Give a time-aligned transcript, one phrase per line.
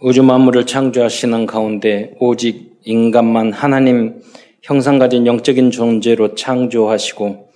[0.00, 4.22] 우주 만물을 창조하시는 가운데 오직 인간만 하나님
[4.62, 7.48] 형상 가진 영적인 존재로 창조하시고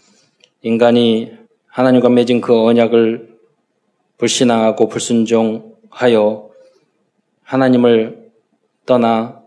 [0.62, 1.30] 인간이
[1.68, 3.28] 하나님과 맺은 그 언약을
[4.18, 6.50] 불신앙하고 불순종하여
[7.44, 8.30] 하나님을
[8.86, 9.40] 떠나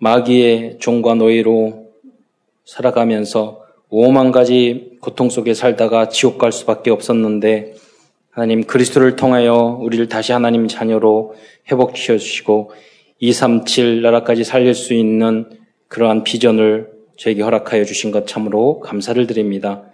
[0.00, 1.86] 마귀의 종과 노예로
[2.66, 7.76] 살아가면서 오만 가지 고통 속에 살다가 지옥 갈 수밖에 없었는데
[8.32, 11.34] 하나님 그리스도를 통하여 우리를 다시 하나님 자녀로
[11.70, 12.72] 회복시켜 주시고
[13.18, 15.50] 237 나라까지 살릴 수 있는
[15.88, 19.84] 그러한 비전을 저에게 허락하여 주신 것 참으로 감사를 드립니다.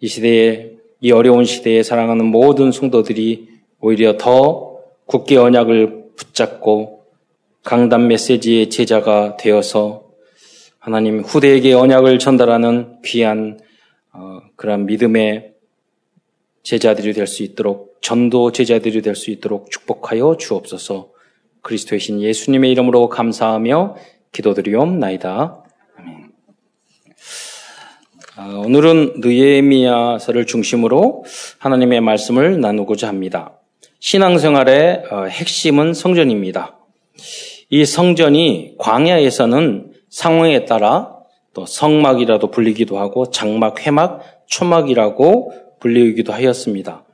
[0.00, 3.48] 이 시대에 이 어려운 시대에 사랑하는 모든 성도들이
[3.80, 7.02] 오히려 더 굳게 언약을 붙잡고
[7.64, 10.04] 강단 메시지의 제자가 되어서
[10.78, 13.58] 하나님 후대에게 언약을 전달하는 귀한
[14.12, 15.51] 어, 그런 믿음의
[16.62, 21.10] 제자들이 될 수 있도록 전도 제자들이 될 수 있도록 축복하여 주옵소서.
[21.62, 23.96] 그리스도의 신 예수님의 이름으로 감사하며
[24.32, 25.58] 기도드리옵나이다.
[28.34, 31.24] 아, 오늘은 느에미아서를 중심으로
[31.58, 33.58] 하나님의 말씀을 나누고자 합니다.
[34.00, 36.78] 신앙생활의 어, 핵심은 성전입니다.
[37.68, 41.14] 이 성전이 광야에서는 상황에 따라
[41.54, 45.52] 또 성막이라도 불리기도 하고 장막, 회막, 초막이라고
[45.82, 47.04] 불리기도 하였습니다.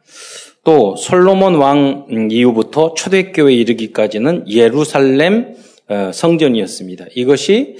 [0.63, 5.57] 또 솔로몬 왕 이후부터 초대교회에 이르기까지는 예루살렘
[5.89, 7.07] 어, 성전이었습니다.
[7.15, 7.79] 이것이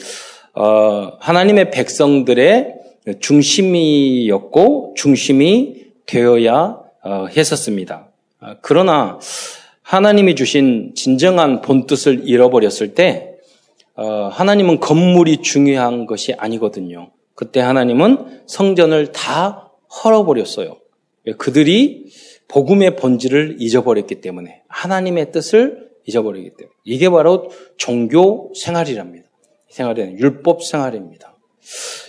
[0.55, 2.75] 어, 하나님의 백성들의
[3.21, 8.09] 중심이었고 중심이 되어야 어, 했었습니다.
[8.63, 9.19] 그러나
[9.83, 13.35] 하나님이 주신 진정한 본뜻을 잃어버렸을 때
[13.97, 17.11] 하나님은 건물이 중요한 것이 아니거든요.
[17.35, 19.68] 그때 하나님은 성전을 다
[20.05, 20.79] 헐어버렸어요.
[21.37, 22.07] 그들이
[22.49, 29.29] 복음의 본질을 잊어버렸기 때문에 하나님의 뜻을 잊어버리기 때문에 이게 바로 종교 생활이랍니다.
[29.69, 31.37] 생활은 율법 생활입니다.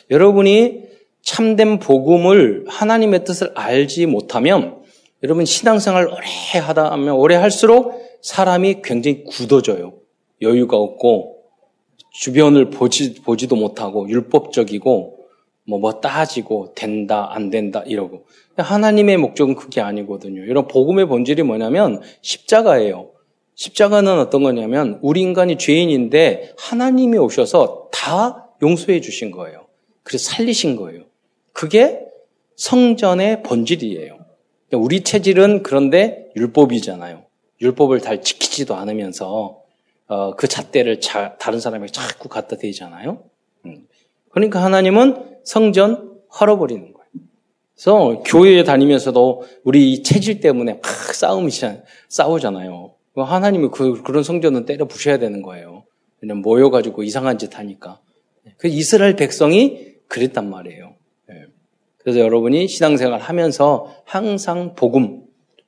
[0.09, 0.83] 여러분이
[1.21, 4.81] 참된 복음을 하나님의 뜻을 알지 못하면
[5.21, 9.93] 여러분 신앙생활 오래 하다 하면 오래 할수록 사람이 굉장히 굳어져요.
[10.41, 11.43] 여유가 없고
[12.13, 15.18] 주변을 보지, 보지도 못하고 율법적이고
[15.69, 18.25] 뭐, 뭐 따지고 된다, 안 된다, 이러고.
[18.57, 20.43] 하나님의 목적은 그게 아니거든요.
[20.43, 23.11] 이런 복음의 본질이 뭐냐면 십자가예요.
[23.53, 29.67] 십자가는 어떤 거냐면 우리 인간이 죄인인데 하나님이 오셔서 다 용서해 주신 거예요.
[30.03, 31.03] 그래서 살리신 거예요.
[31.53, 32.01] 그게
[32.55, 34.17] 성전의 본질이에요.
[34.73, 37.25] 우리 체질은 그런데 율법이잖아요.
[37.61, 39.61] 율법을 잘 지키지도 않으면서
[40.07, 43.23] 어, 그 잣대를 자, 다른 사람에게 자꾸 갖다 대잖아요.
[43.65, 43.87] 음.
[44.31, 47.09] 그러니까 하나님은 성전 헐어버리는 거예요.
[47.73, 51.49] 그래서 교회에 다니면서도 우리 체질 때문에 막 싸움이
[52.07, 52.93] 싸우잖아요.
[53.15, 55.85] 하나님이 그, 그런 성전은 때려 부셔야 되는 거예요.
[56.19, 57.99] 그냥 모여가지고 이상한 짓 하니까.
[58.57, 60.93] 그 이스라엘 백성이 그랬단 말이에요.
[61.31, 61.45] 예.
[61.97, 65.23] 그래서 여러분이 신앙생활 하면서 항상 복음,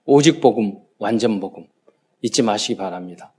[0.05, 1.65] 오직 복음, 완전 복음
[2.21, 3.33] 잊지 마시기 바랍니다.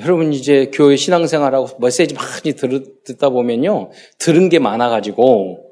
[0.00, 3.90] 여러분 이제 교회 신앙생활하고 메시지 많이 들, 듣다 보면요.
[4.18, 5.65] 들은 게 많아가지고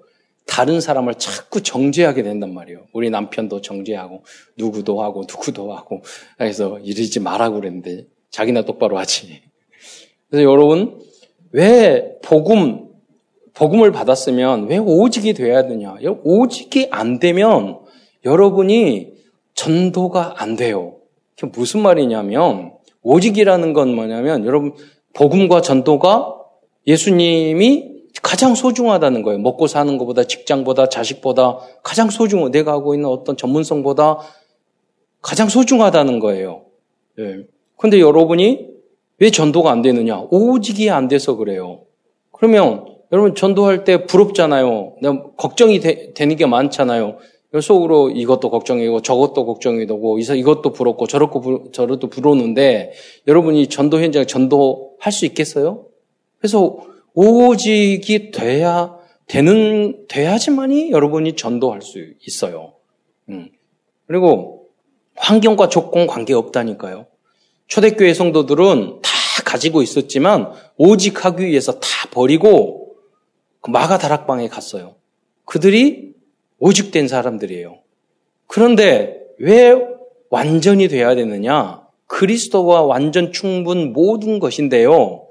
[0.47, 2.87] 다른 사람을 자꾸 정죄하게 된단 말이에요.
[2.93, 4.25] 우리 남편도 정죄하고
[4.57, 6.03] 누구도 하고 누구도 하고
[6.37, 9.43] 그래서 이러지 말라고 그랬는데 자기나 똑바로 하지.
[10.29, 11.01] 그래서 여러분
[11.53, 12.89] 왜 복음
[13.55, 15.97] 복음을 받았으면 왜 오직이 돼야 되냐?
[16.25, 17.79] 오직이 안 되면
[18.25, 19.15] 여러분이
[19.55, 20.97] 전도가 안 돼요.
[21.39, 22.73] 그게 무슨 말이냐면
[23.03, 24.75] 오직이라는 건 뭐냐면 여러분
[25.15, 26.35] 복음과 전도가
[26.87, 27.94] 예수님이
[28.25, 29.39] 가장 소중하다는 거예요.
[29.39, 32.49] 먹고 사는 것보다 직장보다 자식보다 가장 소중해.
[32.49, 34.19] 내가 하고 있는 어떤 전문성보다
[35.21, 36.63] 가장 소중하다는 거예요.
[37.19, 37.45] 예.
[37.77, 38.67] 근데 여러분이
[39.19, 40.23] 왜 전도가 안 되느냐?
[40.31, 41.83] 오직이 안 돼서 그래요.
[42.33, 44.95] 그러면 여러분 전도할 때 부럽잖아요.
[45.37, 47.19] 걱정이 되, 되는 게 많잖아요.
[47.61, 52.93] 속으로 이것도 걱정이고 저것도 걱정이 되고 이것도 부럽고 저렇고 저것도 부러우는데
[53.29, 55.85] 여러분이 전도 현장에 전도할 수 있겠어요?
[56.39, 58.97] 그래서 오직이 돼야
[59.27, 62.75] 되는 돼야지만이 여러분이 전도할 수 있어요.
[63.29, 63.49] 음.
[64.07, 64.69] 그리고
[65.17, 67.07] 환경과 조건 관계 없다니까요.
[67.67, 69.11] 초대교회 성도들은 다
[69.45, 72.97] 가지고 있었지만 오직 하기 위해서 다 버리고
[73.61, 74.97] 그 마가 다락방에 갔어요.
[75.45, 76.13] 그들이
[76.59, 77.79] 오직된 사람들이에요.
[78.47, 79.75] 그런데 왜
[80.29, 81.83] 완전히 돼야 되느냐?
[82.07, 85.24] 그리스도와 완전 충분 모든 것인데요.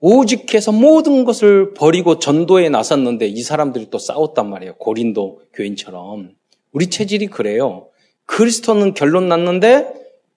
[0.00, 4.74] 오직해서 모든 것을 버리고 전도에 나섰는데 이 사람들이 또 싸웠단 말이에요.
[4.74, 6.34] 고린도 교인처럼.
[6.72, 7.88] 우리 체질이 그래요.
[8.26, 9.92] 그리스도는 결론 났는데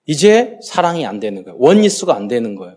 [0.06, 1.56] 이제 사랑이 안 되는 거예요.
[1.60, 2.76] 원리수가 안 되는 거예요.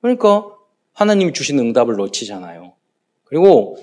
[0.00, 0.46] 그러니까
[0.92, 2.72] 하나님이 주신 응답을 놓치잖아요.
[3.24, 3.76] 그리고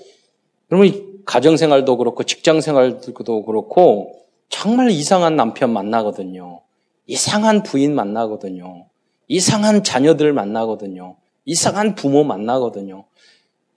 [0.72, 4.14] 여러분 가정생활도 그렇고 직장생활도 그렇고
[4.50, 6.62] 정말 이상한 남편 만나거든요.
[7.06, 8.88] 이상한 부인 만나거든요.
[9.28, 11.18] 이상한 자녀들 만나거든요.
[11.48, 13.06] 이상한 부모 만나거든요.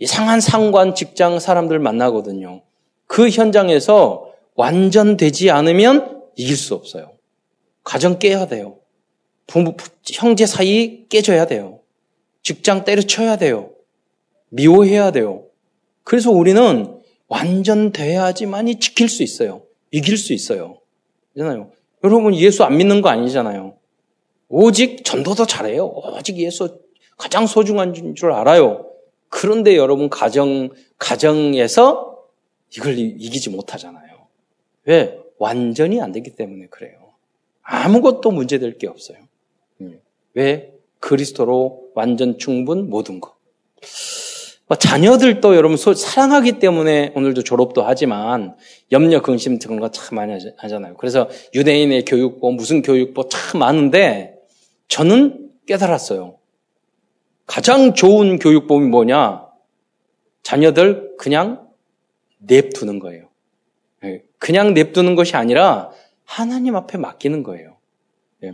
[0.01, 2.63] 이상한 상관, 직장 사람들 만나거든요.
[3.07, 7.13] 그 현장에서 완전 되지 않으면 이길 수 없어요.
[7.85, 8.79] 가정 깨야 돼요.
[9.47, 9.77] 부모,
[10.13, 11.81] 형제 사이 깨져야 돼요.
[12.43, 13.71] 직장 때려쳐야 돼요.
[14.49, 15.45] 미워해야 돼요.
[16.03, 19.63] 그래서 우리는 완전 돼야지만이 지킬 수 있어요.
[19.93, 20.79] 이길 수 있어요.
[21.35, 21.71] 그잖아요.
[22.03, 23.77] 여러분 예수 안 믿는 거 아니잖아요.
[24.49, 25.87] 오직 전도도 잘해요.
[25.87, 26.81] 오직 예수
[27.21, 28.87] 가장 소중한 줄 알아요.
[29.29, 32.19] 그런데 여러분 가정 가정에서
[32.75, 34.27] 이걸 이기지 못하잖아요.
[34.85, 35.19] 왜?
[35.39, 36.95] 완전히 안 되기 때문에 그래요.
[37.63, 39.19] 아무것도 문제될 게 없어요.
[39.83, 40.01] 음.
[40.33, 40.73] 왜?
[40.99, 43.35] 그리스도로 완전 충분 모든 것.
[44.67, 48.57] 뭐 자녀들도 여러분 사랑하기 때문에 오늘도 졸업도 하지만
[48.93, 50.95] 염려, 근심 그런 거 참 많이 하잖아요.
[50.97, 54.37] 그래서 유대인의 교육법, 무슨 교육법 참 많은데
[54.89, 56.40] 저는 깨달았어요.
[57.51, 59.45] 가장 좋은 교육법이 뭐냐?
[60.45, 61.69] 자녀들 그냥
[62.39, 63.29] 냅두는 거예요.
[64.05, 65.91] 예, 그냥 냅두는 것이 아니라
[66.25, 67.77] 하나님 앞에 맡기는 거예요.
[68.45, 68.53] 예,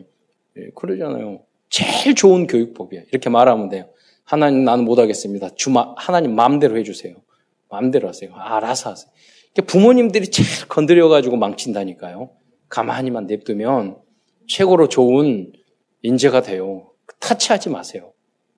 [0.56, 1.42] 예, 그러잖아요.
[1.68, 3.04] 제일 좋은 교육법이에요.
[3.12, 3.86] 이렇게 말하면 돼요.
[4.24, 5.50] 하나님 나는 못하겠습니다.
[5.56, 7.16] 주마, 하나님 마음대로 해주세요.
[7.68, 8.34] 마음대로 하세요.
[8.34, 9.12] 알아서 하세요.
[9.66, 12.30] 부모님들이 제일 건드려가지고 망친다니까요.
[12.70, 13.98] 가만히만 냅두면
[14.48, 15.52] 최고로 좋은
[16.00, 16.92] 인재가 돼요.
[17.20, 18.14] 타치하지 마세요.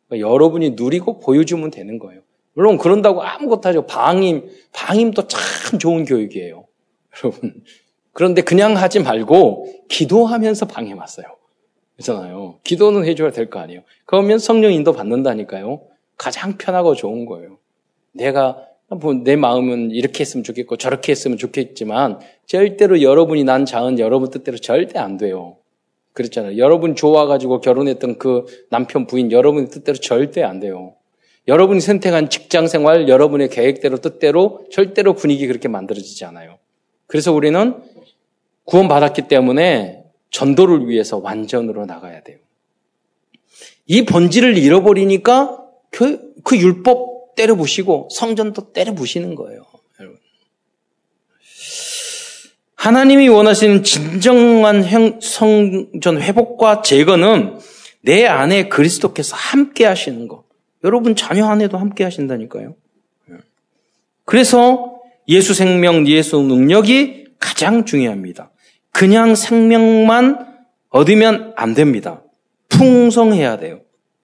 [0.08, 2.22] 그러니까 여러분이 누리고 보여주면 되는 거예요.
[2.54, 3.86] 물론 그런다고 아무것도 하죠.
[3.86, 6.66] 방임, 방임도 참 좋은 교육이에요.
[7.22, 7.62] 여러분.
[8.12, 11.26] 그런데 그냥 하지 말고 기도하면서 방임하세요.
[11.96, 12.58] 그렇잖아요.
[12.64, 13.82] 기도는 해줘야 될 거 아니에요.
[14.06, 15.82] 그러면 성령 인도 받는다니까요.
[16.16, 17.58] 가장 편하고 좋은 거예요.
[18.12, 24.56] 내가 뭐내 마음은 이렇게 했으면 좋겠고 저렇게 했으면 좋겠지만 절대로 여러분이 난 자은 여러분 뜻대로
[24.58, 25.58] 절대 안 돼요.
[26.12, 26.58] 그렇잖아요.
[26.58, 30.94] 여러분 좋아가지고 결혼했던 그 남편 부인 여러분의 뜻대로 절대 안 돼요.
[31.46, 36.58] 여러분이 선택한 직장 생활 여러분의 계획대로 뜻대로 절대로 분위기 그렇게 만들어지지 않아요.
[37.06, 37.74] 그래서 우리는
[38.64, 42.38] 구원받았기 때문에 전도를 위해서 완전으로 나가야 돼요.
[43.86, 49.64] 이 본질을 잃어버리니까 그, 그 율법 때려부시고 성전도 때려부시는 거예요.
[50.00, 50.18] 여러분.
[52.78, 54.84] 하나님이 원하시는 진정한
[55.20, 57.58] 성전 회복과 제거는
[58.02, 60.44] 내 안에 그리스도께서 함께 하시는 것.
[60.84, 62.76] 여러분 자녀 안에도 함께 하신다니까요.
[64.24, 68.52] 그래서 예수 생명, 예수 능력이 가장 중요합니다.
[68.92, 70.46] 그냥 생명만
[70.90, 72.22] 얻으면 안 됩니다.
[72.68, 73.80] 풍성해야 돼요.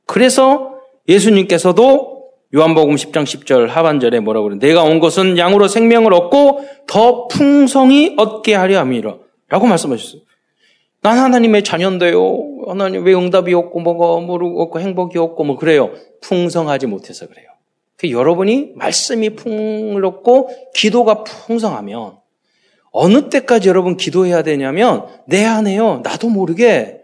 [0.07, 0.79] 그래서
[1.09, 2.14] 예수님께서도
[2.55, 4.61] 요한복음 10장 10절 하반절에 뭐라고 그래요?
[4.61, 9.17] 내가 온 것은 양으로 생명을 얻고 더 풍성히 얻게 하려 함이라.
[9.49, 10.23] 라고 말씀하셨어요.
[11.01, 12.65] 난 하나님의 자녀인데요.
[12.69, 15.91] 하나님 왜 응답이 없고 뭐가 모르고 없고 행복이 없고 뭐 그래요.
[16.23, 17.49] 풍성하지 못해서 그래요.
[17.97, 22.19] 그 여러분이 말씀이 풍요롭고 기도가 풍성하면
[22.93, 26.01] 어느 때까지 여러분 기도해야 되냐면 내 안에요.
[26.05, 27.01] 나도 모르게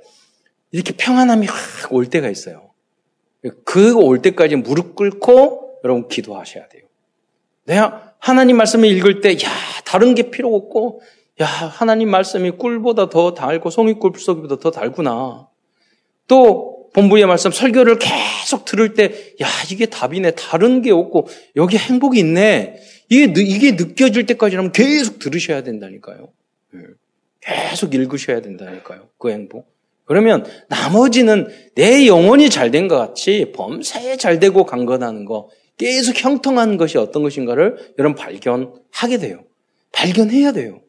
[0.70, 2.69] 이렇게 평안함이 확 올 때가 있어요.
[3.64, 6.82] 그 올 때까지 무릎 꿇고 여러분 기도하셔야 돼요.
[7.64, 9.48] 내가 하나님 말씀을 읽을 때, 야,
[9.84, 11.00] 다른 게 필요 없고,
[11.40, 15.48] 야, 하나님 말씀이 꿀보다 더 달고 송이꿀 속보다 더 달구나.
[16.26, 20.32] 또 본부의 말씀 설교를 계속 들을 때, 야, 이게 답이네.
[20.32, 22.76] 다른 게 없고, 여기 행복이 있네.
[23.08, 26.28] 이게, 이게 느껴질 때까지는 계속 들으셔야 된다니까요.
[26.74, 26.78] 예.
[27.40, 29.08] 계속 읽으셔야 된다니까요.
[29.18, 29.69] 그 행복.
[30.10, 36.78] 그러면 나머지는 내 영혼이 잘 된 것 같이 범사에 잘 되고 강건하는 거, 계속 형통한
[36.78, 39.44] 것이 어떤 것인가를 여러분 발견하게 돼요.
[39.92, 40.80] 발견해야 돼요.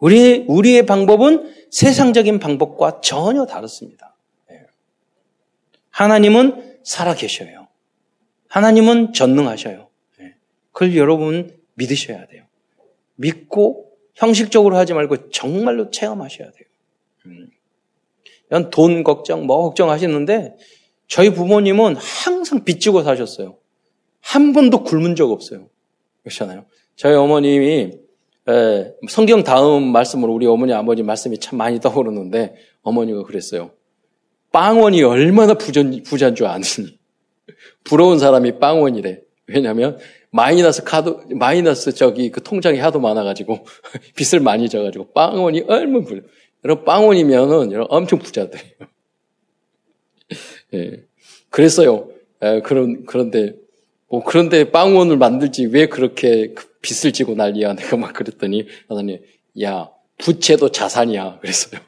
[0.00, 4.16] 우리, 우리의 방법은 세상적인 방법과 전혀 다릅니다.
[4.50, 4.66] 예.
[5.90, 7.68] 하나님은 살아 계셔요.
[8.48, 9.88] 하나님은 전능하셔요.
[10.72, 12.42] 그걸 여러분 믿으셔야 돼요.
[13.14, 16.71] 믿고 형식적으로 하지 말고 정말로 체험하셔야 돼요.
[17.26, 17.48] 음.
[18.70, 20.56] 돈 걱정, 뭐 걱정하시는데
[21.08, 23.58] 저희 부모님은 항상 빚지고 사셨어요.
[24.20, 25.68] 한 번도 굶은 적 없어요.
[26.22, 26.66] 그렇잖아요.
[26.96, 27.92] 저희 어머님이
[28.48, 33.72] 에, 성경 다음 말씀으로 우리 어머니 아버지 말씀이 참 많이 떠오르는데 어머니가 그랬어요.
[34.52, 36.98] 빵원이 얼마나 부전, 부자인 줄 아느니.
[37.84, 39.20] 부러운 사람이 빵원이래.
[39.46, 39.98] 왜냐하면
[40.30, 43.66] 마이너스 카드, 마이너스 저기 그 통장이 하도 많아가지고
[44.16, 46.22] 빚을 많이 져가지고 빵원이 얼마나 부자.
[46.64, 48.74] 여러분 빵원이면은 여러분 엄청 부자들이에요.
[50.74, 51.04] 예.
[51.50, 52.10] 그랬어요.
[52.42, 53.54] 에, 그런, 그런데,
[54.08, 57.74] 뭐, 그런데 빵원을 만들지 왜 그렇게 그 빚을 지고 난리야.
[57.76, 59.20] 내가 막 그랬더니, 하나님,
[59.62, 61.38] 야, 부채도 자산이야.
[61.42, 61.80] 그랬어요.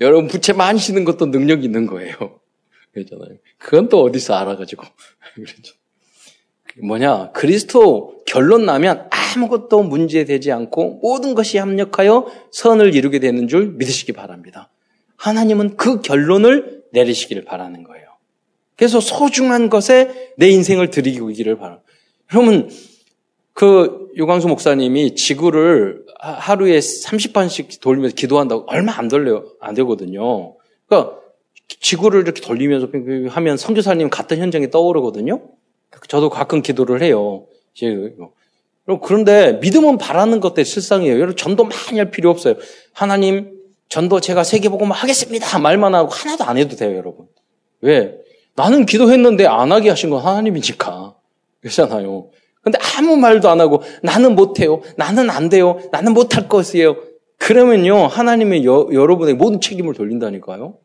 [0.00, 2.40] 여러분, 부채 많이 시는 것도 능력 있는 거예요.
[2.92, 3.38] 그랬잖아요.
[3.58, 4.84] 그건 또 어디서 알아가지고.
[5.34, 5.74] 그랬죠.
[6.82, 14.12] 뭐냐, 그리스도 결론 나면 아무것도 문제되지 않고 모든 것이 합력하여 선을 이루게 되는 줄 믿으시기
[14.12, 14.70] 바랍니다.
[15.16, 18.06] 하나님은 그 결론을 내리시기를 바라는 거예요.
[18.76, 21.86] 그래서 소중한 것에 내 인생을 드리기를 바랍니다.
[22.34, 22.68] 여러분,
[23.54, 29.46] 그 유광수 목사님이 지구를 하루에 30번씩 돌면서 기도한다고 얼마 안 돌려요.
[29.60, 30.56] 안 되거든요.
[30.86, 31.18] 그러니까
[31.80, 32.88] 지구를 이렇게 돌리면서
[33.30, 35.55] 하면 선교사님 같은 현장이 떠오르거든요.
[36.08, 37.46] 저도 가끔 기도를 해요.
[39.02, 41.16] 그런데 믿음은 바라는 것들 실상이에요.
[41.16, 42.54] 여러분 전도 많이 할 필요 없어요.
[42.92, 43.56] 하나님
[43.88, 45.58] 전도 제가 세계복음을 하겠습니다.
[45.58, 47.26] 말만 하고 하나도 안 해도 돼요, 여러분.
[47.80, 48.16] 왜?
[48.54, 51.14] 나는 기도했는데 안 하게 하신 건 하나님이니까.
[51.60, 52.30] 그렇잖아요.
[52.62, 54.82] 근데 아무 말도 안 하고 나는 못해요.
[54.96, 55.78] 나는 안 돼요.
[55.92, 56.96] 나는 못할 것이에요.
[57.38, 60.78] 그러면요, 하나님의 여, 여러분의 모든 책임을 돌린다니까요.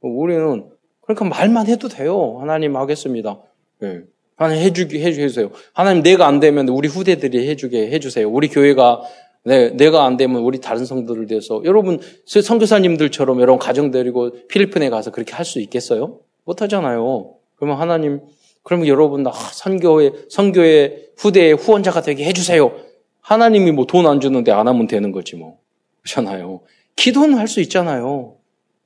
[0.00, 0.68] 우리는
[1.00, 2.38] 그러니까 말만 해도 돼요.
[2.40, 3.40] 하나님 하겠습니다.
[3.80, 4.00] 네.
[4.36, 5.50] 하나님 해주기 해주세요.
[5.72, 8.28] 하나님 내가 안 되면 우리 후대들이 해주게 해주세요.
[8.30, 9.02] 우리 교회가
[9.44, 15.10] 네, 내가 안 되면 우리 다른 성도를 위해서 여러분 선교사님들처럼 여러분 가정 데리고 필리핀에 가서
[15.10, 16.20] 그렇게 할 수 있겠어요?
[16.44, 17.34] 못 하잖아요.
[17.56, 18.20] 그러면 하나님
[18.62, 22.72] 그러면 여러분 아, 선교회 선교회 후대의 후원자가 되게 해주세요.
[23.20, 25.58] 하나님이 뭐 돈 안 주는데 안 하면 되는 거지 뭐
[26.02, 26.60] 그렇잖아요.
[26.96, 28.36] 기도는 할 수 있잖아요.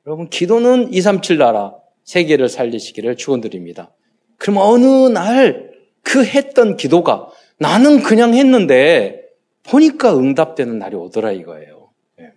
[0.06, 1.74] 여러분 기도는 237 나라
[2.04, 3.90] 세계를 살리시기를 축원드립니다.
[4.38, 5.66] 그럼 어느 날
[6.06, 7.28] 그 했던 기도가
[7.58, 9.24] 나는 그냥 했는데
[9.64, 11.90] 보니까 응답되는 날이 오더라 이거예요.
[12.20, 12.30] 예.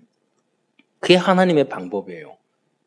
[1.00, 2.36] 그게 하나님의 방법이에요.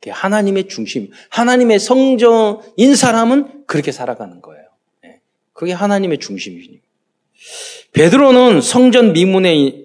[0.00, 4.64] 그게 하나님의 중심, 하나님의 성정인 사람은 그렇게 살아가는 거예요.
[5.04, 5.20] 예.
[5.52, 6.80] 그게 하나님의 중심이니.
[7.92, 9.84] 베드로는 성전 미문에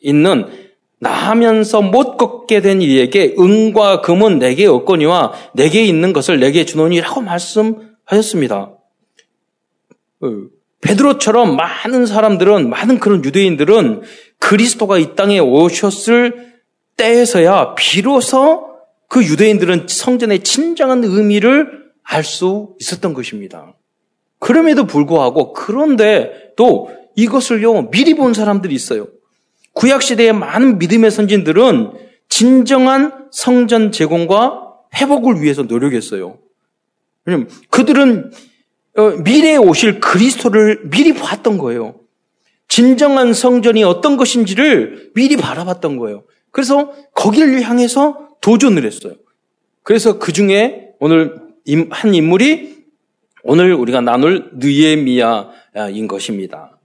[0.00, 0.61] 있는
[1.02, 8.70] 나하면서 못 걷게 된 이에게 은과 금은 내게 없거니와 내게 있는 것을 내게 주노니라고 말씀하셨습니다.
[10.20, 10.26] 어,
[10.80, 14.02] 베드로처럼 많은 사람들은 많은 그런 유대인들은
[14.38, 16.52] 그리스도가 이 땅에 오셨을
[16.96, 18.68] 때에서야 비로소
[19.08, 23.74] 그 유대인들은 성전의 진정한 의미를 알 수 있었던 것입니다.
[24.38, 29.08] 그럼에도 불구하고 그런데 또 이것을요 미리 본 사람들이 있어요.
[29.72, 31.92] 구약 시대의 많은 믿음의 선진들은
[32.28, 36.38] 진정한 성전 제공과 회복을 위해서 노력했어요.
[37.24, 38.30] 왜냐면 그들은
[38.96, 41.96] 어, 미래에 오실 그리스도를 미리 봤던 거예요.
[42.68, 46.24] 진정한 성전이 어떤 것인지를 미리 바라봤던 거예요.
[46.50, 49.14] 그래서 거기를 향해서 도전을 했어요.
[49.82, 51.36] 그래서 그 중에 오늘
[51.90, 52.82] 한 인물이
[53.44, 56.78] 오늘 우리가 나눌 느에미아인 것입니다.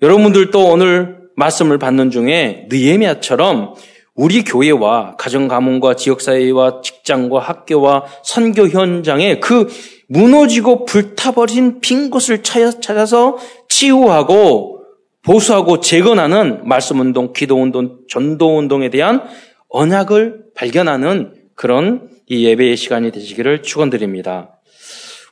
[0.00, 3.74] 여러분들도 오늘 말씀을 받는 중에 느에미아처럼
[4.14, 9.68] 우리 교회와 가정 가문과 지역 사회와 직장과 학교와 선교 현장에 그
[10.08, 14.80] 무너지고 불타버린 빈 곳을 찾아서 치유하고
[15.22, 19.22] 보수하고 재건하는 말씀 운동, 기도 운동, 전도 운동에 대한
[19.68, 24.60] 언약을 발견하는 그런 이 예배의 시간이 되시기를 축원드립니다.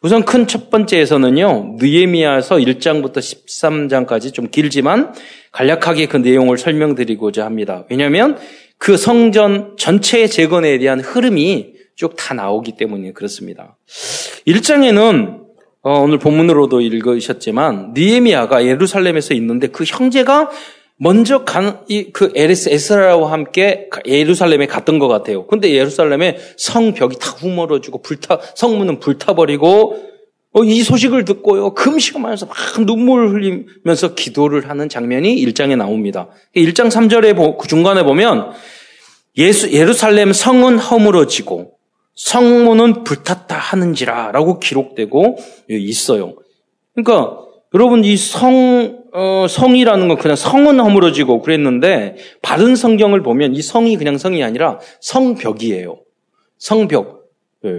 [0.02, 5.12] 우선 큰 첫 번째에서는요, 느에미아서 1장부터 13장까지 좀 길지만
[5.52, 7.84] 간략하게 그 내용을 설명드리고자 합니다.
[7.90, 8.38] 왜냐하면
[8.78, 13.76] 그 성전 전체의 재건에 대한 흐름이 쭉 다 나오기 때문에 그렇습니다.
[14.46, 15.40] 1장에는
[15.82, 20.50] 어, 오늘 본문으로도 읽으셨지만 니에미아가 예루살렘에서 있는데 그 형제가
[21.02, 25.46] 먼저 간, 이, 그 에스라와 함께 예루살렘에 갔던 것 같아요.
[25.46, 30.10] 근데 예루살렘에 성벽이 다 후멀어지고 불타, 성문은 불타버리고,
[30.52, 31.72] 어, 이 소식을 듣고요.
[31.72, 36.28] 금식하면서 막 눈물을 흘리면서 기도를 하는 장면이 1장에 나옵니다.
[36.54, 38.50] 1장 3절에 그 중간에 보면
[39.38, 41.78] 예수, 예루살렘 성은 허물어지고
[42.14, 45.38] 성문은 불탔다 하는지라 라고 기록되고
[45.70, 46.34] 있어요.
[46.94, 47.38] 그러니까
[47.72, 53.96] 여러분 이 성, 어, 성이라는 건 그냥 성은 허물어지고 그랬는데 바른 성경을 보면 이 성이
[53.96, 56.00] 그냥 성이 아니라 성벽이에요.
[56.58, 57.24] 성벽.
[57.62, 57.70] 네.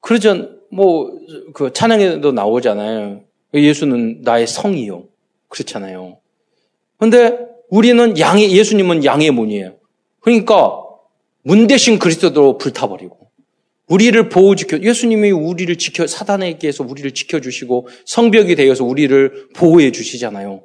[0.00, 0.50] 그러죠.
[0.70, 1.10] 뭐,
[1.54, 3.22] 그 찬양에도 나오잖아요.
[3.54, 5.04] 예수는 나의 성이요.
[5.48, 6.18] 그렇잖아요.
[6.98, 9.76] 근데 우리는 양의, 예수님은 양의 문이에요.
[10.20, 10.82] 그러니까
[11.42, 13.25] 문 대신 그리스도로 불타버리고
[13.88, 20.64] 우리를 보호 지켜 예수님이 우리를 지켜 사단에게서 우리를 지켜 주시고 성벽이 되어서 우리를 보호해 주시잖아요.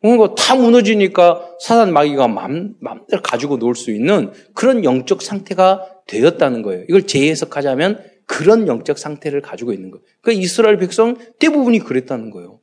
[0.00, 6.62] 그거 다 무너지니까 사단 마귀가 맘, 맘대로 가지고 놀 수 있는 그런 영적 상태가 되었다는
[6.62, 6.84] 거예요.
[6.88, 10.02] 이걸 재해석하자면 그런 영적 상태를 가지고 있는 거예요.
[10.20, 12.58] 그 이스라엘 백성 대부분이 그랬다는 거예요.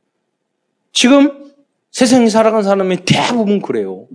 [0.92, 1.52] 지금
[1.92, 4.08] 세상에 살아간 사람이 대부분 그래요.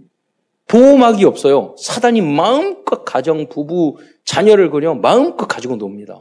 [0.68, 1.75] 보호막이 없어요.
[1.78, 6.18] 사단이 마음껏 가정, 부부, 자녀를 그려 마음껏 가지고 놉니다.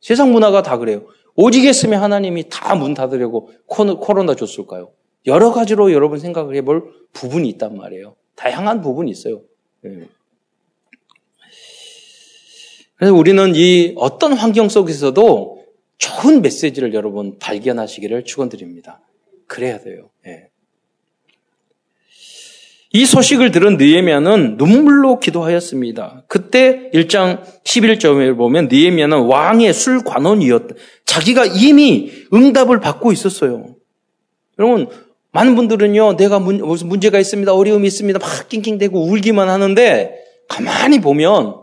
[0.00, 1.06] 세상 문화가 다 그래요.
[1.34, 4.90] 오직 했으면 하나님이 다 문 닫으려고 코로나 줬을까요?
[5.26, 8.16] 여러 가지로 여러분 생각을 해볼 부분이 있단 말이에요.
[8.34, 9.42] 다양한 부분이 있어요.
[9.82, 10.08] 네.
[12.96, 15.64] 그래서 우리는 이 어떤 환경 속에서도
[15.98, 19.00] 좋은 메시지를 여러분 발견하시기를 축원드립니다.
[19.46, 20.10] 그래야 돼요.
[20.24, 20.47] 네.
[22.90, 26.24] 이 소식을 들은 느에미아는 눈물로 기도하였습니다.
[26.26, 30.74] 그때 1장 11절에 보면 느에미아는 왕의 술관원이었다.
[31.04, 33.76] 자기가 이미 응답을 받고 있었어요.
[34.58, 34.88] 여러분
[35.32, 37.52] 많은 분들은요 내가 문, 무슨 문제가 있습니다.
[37.52, 38.18] 어려움이 있습니다.
[38.18, 40.14] 막 낑낑대고 울기만 하는데
[40.48, 41.56] 가만히 보면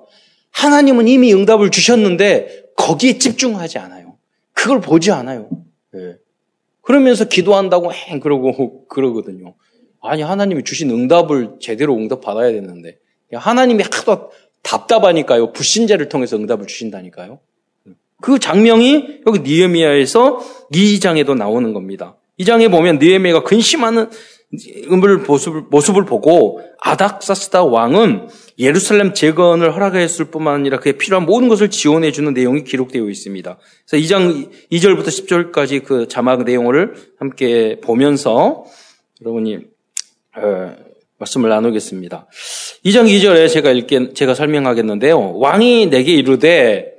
[0.52, 4.16] 하나님은 이미 응답을 주셨는데 거기에 집중하지 않아요.
[4.54, 5.50] 그걸 보지 않아요.
[5.92, 6.16] 네.
[6.82, 9.56] 그러면서 기도한다고 행 그러고 그러거든요.
[10.08, 12.98] 아니 하나님이 주신 응답을 제대로 응답 받아야 되는데
[13.34, 14.32] 하나님이 하도
[14.64, 15.52] 답답하니까요.
[15.54, 17.40] 불신자를 통해서 응답을 주신다니까요.
[18.22, 20.40] 그 장면이 여기 니에미아에서
[20.72, 22.18] 2장에도 나오는 겁니다.
[22.40, 24.10] 2장에 보면 니에미아가 근심하는
[25.28, 32.12] 모습을, 모습을 보고 아닥사스다 왕은 예루살렘 재건을 허락했을 뿐만 아니라 그에 필요한 모든 것을 지원해
[32.12, 33.58] 주는 내용이 기록되어 있습니다.
[33.88, 38.66] 그래서 2장 2절부터 10절까지 그 자막 내용을 함께 보면서
[39.22, 39.60] 여러분이 어,
[41.18, 42.28] 말씀을 나누겠습니다.
[42.86, 45.38] 2장 2절에 제가 읽게 제가 설명하겠는데요.
[45.38, 46.94] 왕이 내게 이르되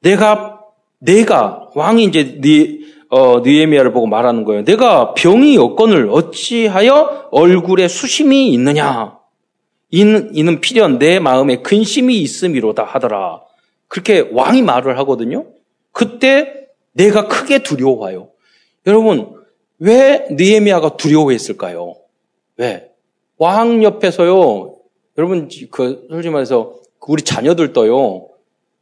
[0.00, 0.60] 내가
[0.98, 4.64] 내가 왕이 이제 네 어, 느에미아를 보고 말하는 거예요.
[4.64, 9.18] 내가 병이 여건을 어찌하여 얼굴에 수심이 있느냐?
[9.90, 13.42] 이는, 이는 필연 내 마음에 근심이 있음이로다 하더라.
[13.86, 15.46] 그렇게 왕이 말을 하거든요.
[15.92, 18.30] 그때 내가 크게 두려워요.
[18.86, 19.34] 여러분,
[19.78, 21.94] 왜 느에미아가 두려워했을까요?
[22.56, 22.90] 왜?
[23.38, 24.76] 왕 옆에서요,
[25.18, 28.28] 여러분, 그, 솔직히 말해서, 우리 자녀들도요,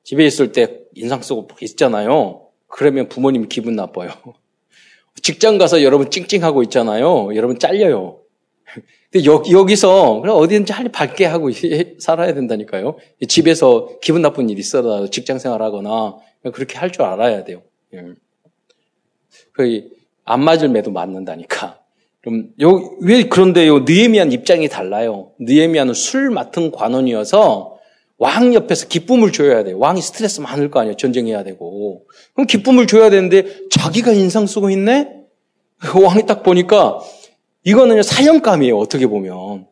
[0.04, 2.48] 집에 있을 때 인상 쓰고 있잖아요.
[2.68, 4.10] 그러면 부모님 기분 나빠요.
[5.22, 7.34] 직장 가서 여러분 찡찡하고 있잖아요.
[7.36, 8.20] 여러분 잘려요.
[9.12, 11.50] 근데 여기, 서 어디든지 할 밝게 하고
[11.98, 12.96] 살아야 된다니까요.
[13.28, 16.16] 집에서 기분 나쁜 일 있어도 직장 생활 하거나
[16.52, 17.62] 그렇게 할 줄 알아야 돼요.
[17.94, 18.14] 예.
[20.24, 21.81] 안 맞을 매도 맞는다니까.
[22.22, 23.80] 그럼 요, 왜 그런데요?
[23.80, 25.32] 느에미안 입장이 달라요.
[25.40, 27.76] 느에미안은 술 맡은 관원이어서
[28.18, 29.78] 왕 옆에서 기쁨을 줘야 돼요.
[29.78, 30.96] 왕이 스트레스 많을 거 아니에요.
[30.96, 32.04] 전쟁해야 되고.
[32.34, 35.08] 그럼 기쁨을 줘야 되는데 자기가 인상 쓰고 있네?
[36.00, 37.00] 왕이 딱 보니까
[37.64, 38.78] 이거는 사형감이에요.
[38.78, 39.66] 어떻게 보면.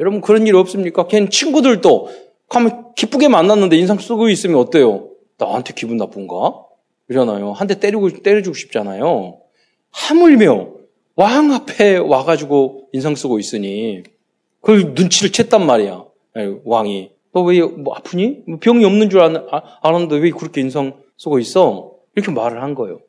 [0.00, 1.06] 여러분 그런 일 없습니까?
[1.06, 2.08] 걔 친구들도
[2.48, 5.10] 가면 기쁘게 만났는데 인상 쓰고 있으면 어때요?
[5.36, 6.54] 나한테 기분 나쁜가?
[7.08, 7.52] 이러잖아요.
[7.52, 9.38] 한 대 때리고 때려주고 싶잖아요.
[9.90, 10.68] 하물며
[11.16, 14.02] 왕 앞에 와가지고 인상 쓰고 있으니
[14.60, 16.04] 그 눈치를 챘단 말이야.
[16.64, 18.42] 왕이 너 왜 뭐 아프니?
[18.46, 19.46] 뭐 병이 없는 줄 알,
[19.82, 21.96] 알았는데 왜 그렇게 인상 쓰고 있어?
[22.14, 23.00] 이렇게 말을 한 거예요.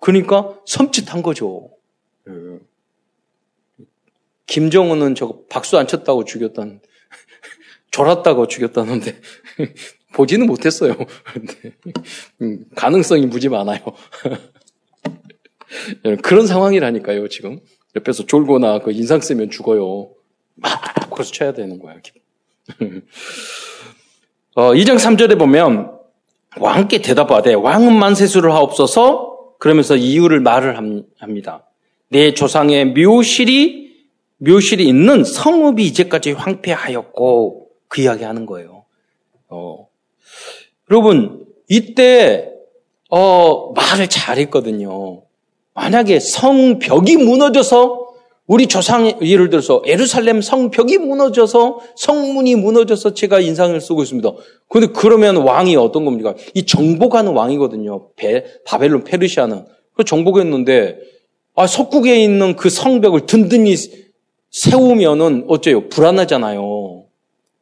[0.00, 1.70] 그러니까 섬찟한 거죠.
[2.28, 2.58] 예.
[4.46, 6.80] 김정은은 저거 박수 안 쳤다고 죽였다는,
[7.90, 9.20] 졸았다고 죽였다는데,
[10.14, 10.94] 보지는 못했어요.
[12.40, 13.80] 음, 가능성이 무지 많아요.
[16.22, 17.60] 그런 상황이라니까요, 지금.
[17.96, 20.10] 옆에서 졸거나 그 인상 쓰면 죽어요.
[20.54, 21.96] 막 그래서 쳐야 되는 거야.
[24.54, 25.92] 어, 2장 3절에 보면
[26.58, 30.76] 왕께 대답하되 왕은 만세수를 하옵소서 그러면서 이유를 말을
[31.18, 31.64] 합니다.
[32.08, 33.88] 내 조상의 묘실이
[34.38, 38.84] 묘실이 있는 성읍이 이제까지 황폐하였고 그 이야기 하는 거예요.
[39.48, 39.88] 어.
[40.90, 42.52] 여러분 이때
[43.10, 45.22] 어, 말을 잘했거든요.
[45.78, 48.08] 만약에 성벽이 무너져서
[48.48, 54.28] 우리 조상 예를 들어서 에루살렘 성벽이 무너져서 성문이 무너져서 제가 인상을 쓰고 있습니다.
[54.68, 56.34] 그런데 그러면 왕이 어떤 겁니까?
[56.54, 58.08] 이 정복하는 왕이거든요.
[58.16, 60.98] 베, 바벨론 페르시아는 그 정복했는데
[61.54, 63.76] 아 석국에 있는 그 성벽을 든든히
[64.50, 65.88] 세우면은 어째요?
[65.90, 67.04] 불안하잖아요.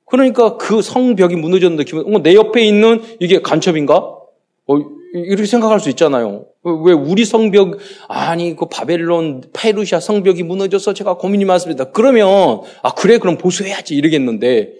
[0.07, 3.97] 그러니까 그 성벽이 무너졌는데 기분, 어, 내 옆에 있는 이게 간첩인가?
[3.97, 4.77] 어,
[5.13, 6.47] 이렇게 생각할 수 있잖아요.
[6.73, 11.85] 왜 우리 성벽 아니 그 바벨론 페르시아 성벽이 무너져서 제가 고민이 많습니다.
[11.91, 14.73] 그러면 아 그래 그럼 보수해야지 이러겠는데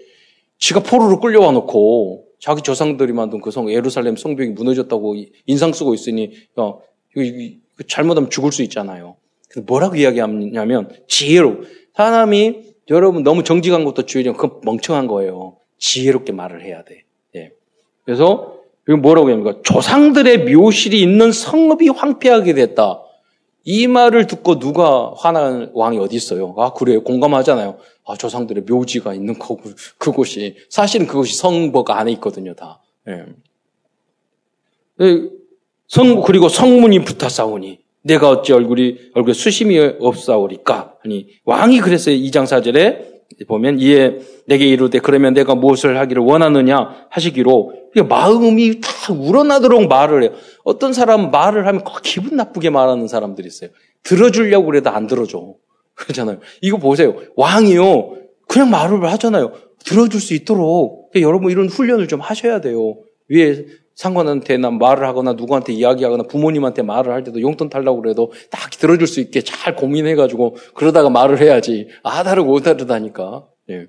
[0.59, 6.33] 지가 포로로 끌려와 놓고 자기 조상들이 만든 그 성 예루살렘 성벽이 무너졌다고 인상 쓰고 있으니
[6.59, 6.73] 야,
[7.15, 7.55] 이거
[7.87, 9.15] 잘못하면 죽을 수 있잖아요.
[9.49, 11.61] 그래서 뭐라고 이야기하냐면 지혜로
[11.95, 15.57] 사람이 여러분 너무 정직한 것도 주의령 그건 멍청한 거예요.
[15.77, 17.03] 지혜롭게 말을 해야 돼.
[17.35, 17.51] 예.
[18.03, 19.59] 그래서 이거 뭐라고 합니까?
[19.63, 23.01] 조상들의 묘실이 있는 성읍이 황폐하게 됐다.
[23.63, 26.55] 이 말을 듣고 누가 화난 왕이 어디 있어요?
[26.57, 27.03] 아 그래요.
[27.03, 27.77] 공감하잖아요.
[28.05, 29.57] 아 조상들의 묘지가 있는 거
[29.97, 32.53] 그곳이 사실은 그것이 성벽 안에 있거든요.
[32.53, 32.81] 다.
[33.09, 33.25] 예.
[35.01, 35.29] 예.
[35.87, 40.95] 성 그리고 성문이 싸우니 내가 어찌 얼굴이 얼굴에 수심이 없사오리까?
[41.03, 42.15] 아니 왕이 그랬어요.
[42.15, 43.16] 2장 4절에
[43.47, 47.73] 보면 이에 내게 이르되 그러면 내가 무엇을 하기를 원하느냐 하시기로
[48.07, 50.31] 마음이 다 우러나도록 말을 해요.
[50.63, 53.69] 어떤 사람 말을 하면 기분 나쁘게 말하는 사람들이 있어요.
[54.03, 55.55] 들어주려고 그래도 안 들어줘.
[55.95, 56.39] 그러잖아요.
[56.61, 57.15] 이거 보세요.
[57.35, 58.15] 왕이요.
[58.47, 59.53] 그냥 말을 하잖아요.
[59.83, 61.11] 들어줄 수 있도록.
[61.11, 62.97] 그러니까 여러분 이런 훈련을 좀 하셔야 돼요.
[63.29, 63.65] 위에
[63.97, 69.19] 상관한테나 말을 하거나 누구한테 이야기하거나 부모님한테 말을 할 때도 용돈 달라고 그래도 딱 들어줄 수
[69.19, 71.87] 있게 잘 고민해가지고 그러다가 말을 해야지.
[72.03, 73.47] 아 다르고 오 다르다니까.
[73.71, 73.87] 예.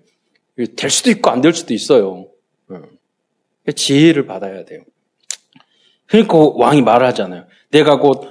[0.76, 2.26] 될 수도 있고 안 될 수도 있어요.
[2.72, 3.72] 예.
[3.72, 4.80] 지혜를 받아야 돼요.
[6.06, 7.44] 그러니까 왕이 말을 하잖아요.
[7.70, 8.22] 내가 곧,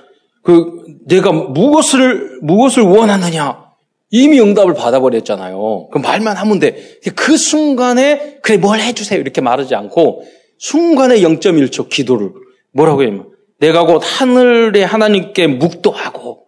[0.41, 3.67] 그, 내가 무엇을, 무엇을 원하느냐?
[4.09, 5.89] 이미 응답을 받아버렸잖아요.
[5.91, 6.97] 그 말만 하면 돼.
[7.15, 9.19] 그 순간에, 그래, 뭘 해주세요.
[9.19, 10.23] 이렇게 말하지 않고,
[10.57, 12.31] 순간에 0.1초 기도를
[12.71, 13.31] 뭐라고 해요?
[13.59, 16.45] 내가 곧 하늘의 하나님께 묵도하고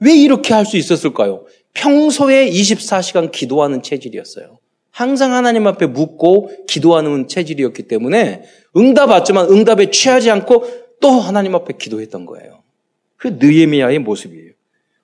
[0.00, 1.44] 왜 이렇게 할 수 있었을까요?
[1.74, 4.58] 평소에 24시간 기도하는 체질이었어요.
[4.90, 8.42] 항상 하나님 앞에 묵고 기도하는 체질이었기 때문에
[8.76, 10.64] 응답 받지만 응답에 취하지 않고
[11.00, 12.62] 또 하나님 앞에 기도했던 거예요.
[13.16, 14.52] 그 느에미아의 모습이에요.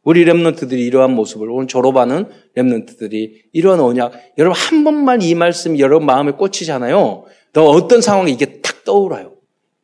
[0.03, 2.27] 우리 랩런트들이 이러한 모습을 오늘 졸업하는
[2.57, 7.25] 랩런트들이 이러한 언약 여러분 한 번만 이 말씀 여러분 마음에 꽂히잖아요.
[7.55, 9.33] 또 어떤 상황에 이게 탁 떠올라요.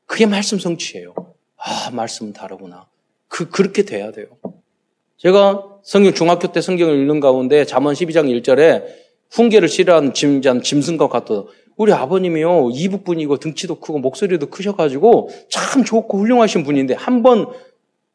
[0.04, 1.14] 그게 말씀 성취예요.
[1.56, 2.87] 아, 말씀은 다르구나.
[3.28, 4.26] 그, 그렇게 돼야 돼요.
[5.16, 8.85] 제가 성경, 중학교 때 성경을 읽는 가운데 잠언 12장 1절에
[9.30, 11.44] 훈계를 싫어하는 짐잔 짐승과 같다.
[11.76, 17.46] 우리 아버님이요, 이북분이고 등치도 크고 목소리도 크셔가지고 참 좋고 훌륭하신 분인데 한 번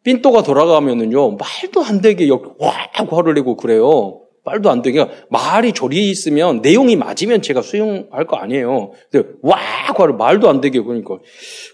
[0.04, 2.74] 삔또가 돌아가면은요, 말도 안 되게 와,
[3.10, 4.22] 화를 내고 그래요.
[4.46, 8.92] 말도 안 되게 말이 조리 있으면 내용이 맞으면 제가 수용할 거 아니에요.
[9.12, 11.18] 근데 와 하고 말도 안 되게 그러니까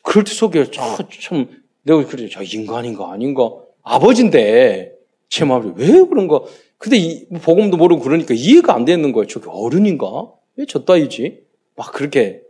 [0.03, 1.47] 그럴 때 속에 참, 참
[1.83, 3.49] 내가 그래 저 인간인가 아닌가
[3.83, 4.93] 아버지인데
[5.29, 6.41] 제 마음이 왜 그런가
[6.77, 9.27] 근데 이, 복음도 모르고 그러니까 이해가 안 되는 거예요.
[9.27, 10.07] 저게 어른인가
[10.55, 11.41] 왜 저 따위지
[11.75, 12.41] 막 그렇게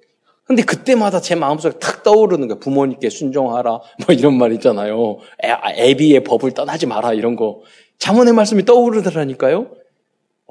[0.45, 2.60] 근데 그때마다 제 마음속에 탁 떠오르는 거예요.
[2.60, 5.17] 부모님께 순종하라 뭐 이런 말 있잖아요.
[5.77, 7.62] 애, 비의 법을 떠나지 마라 이런 거
[7.99, 9.67] 자문의 말씀이 떠오르더라니까요.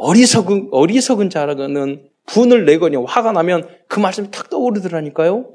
[0.00, 5.50] 어리석은, 어리석은 자라는 분을 내거나 화가 나면 그 말씀이 탁 떠오르더라니까요.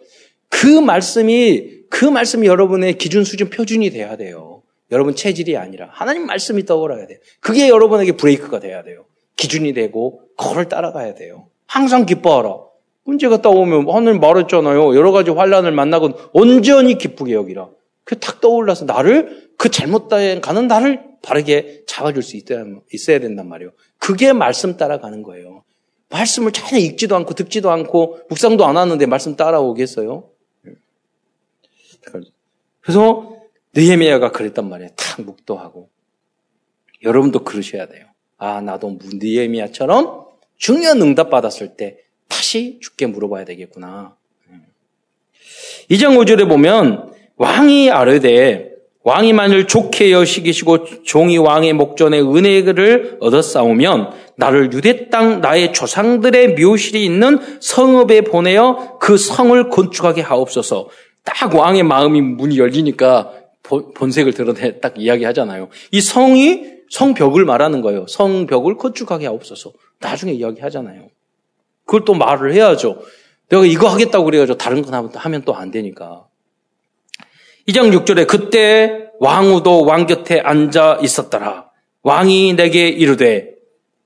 [0.49, 4.61] 그 말씀이, 그 말씀이 여러분의 기준 수준 표준이 돼야 돼요.
[4.91, 7.17] 여러분 체질이 아니라 하나님 말씀이 떠올라야 돼요.
[7.39, 9.05] 그게 여러분에게 브레이크가 돼야 돼요.
[9.35, 11.47] 기준이 되고 그걸 따라가야 돼요.
[11.65, 12.59] 항상 기뻐하라.
[13.03, 14.95] 문제가 떠오면 하나님 말했잖아요.
[14.95, 17.69] 여러 가지 환란을 만나고 온전히 기쁘게 여기라.
[18.05, 22.63] 그 탁 떠올라서 나를 그 잘못된 가는 나를 바르게 잡아줄 수 있어야,
[22.93, 23.71] 있어야 된단 말이에요.
[23.97, 25.63] 그게 말씀 따라가는 거예요.
[26.09, 30.29] 말씀을 전혀 읽지도 않고 듣지도 않고 묵상도 안 하는데 말씀 따라오겠어요?
[32.81, 33.35] 그래서
[33.73, 34.91] 느헤미야가 그랬단 말이에요.
[34.95, 35.89] 탁 묵도하고
[37.03, 38.05] 여러분도 그러셔야 돼요.
[38.37, 40.25] 아 나도 느헤미야처럼
[40.57, 44.15] 중요한 응답 받았을 때 다시 죽게 물어봐야 되겠구나.
[45.89, 48.71] 2장 5절에 보면 왕이 아르되
[49.03, 57.05] 왕이 만일 좋게 여시기시고 종이 왕의 목전에 은혜를 싸우면 나를 유대 땅 나의 조상들의 묘실이
[57.05, 60.89] 있는 성읍에 보내어 그 성을 건축하게 하옵소서.
[61.23, 63.31] 딱 왕의 마음이 문이 열리니까
[63.95, 65.69] 본색을 드러내 딱 이야기하잖아요.
[65.91, 68.05] 이 성이 성벽을 말하는 거예요.
[68.07, 69.71] 성벽을 건축하게 하옵소서.
[69.99, 71.09] 나중에 이야기하잖아요.
[71.85, 73.01] 그걸 또 말을 해야죠.
[73.49, 76.25] 내가 이거 하겠다고 그래가지고 다른 거 하면 또 안 되니까.
[77.67, 81.69] 2장 6절에 그때 왕후도 왕 곁에 앉아 있었더라.
[82.03, 83.55] 왕이 내게 이르되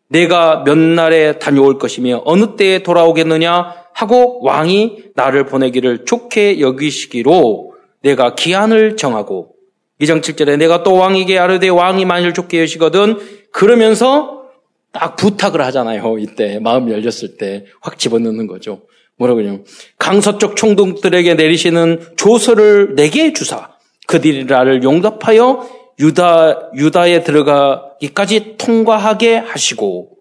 [0.07, 8.33] 내가 몇 날에 다녀올 것이며 어느 때에 돌아오겠느냐 하고 왕이 나를 보내기를 좋게 여기시기로 내가
[8.33, 9.55] 기한을 정하고
[9.99, 13.17] 2장 7절에 내가 또 왕에게 아르되 왕이 만일 좋게 여시거든
[13.51, 14.45] 그러면서
[14.93, 16.17] 딱 부탁을 하잖아요.
[16.19, 18.83] 이때 마음 열렸을 때 확 집어넣는 거죠.
[19.19, 19.65] 뭐라고 그러냐면
[19.99, 23.69] 강서쪽 총독들에게 내리시는 조서를 내게 주사
[24.07, 30.11] 그들이 나를 용답하여 유다 유다에 들어가기까지 통과하게 하시고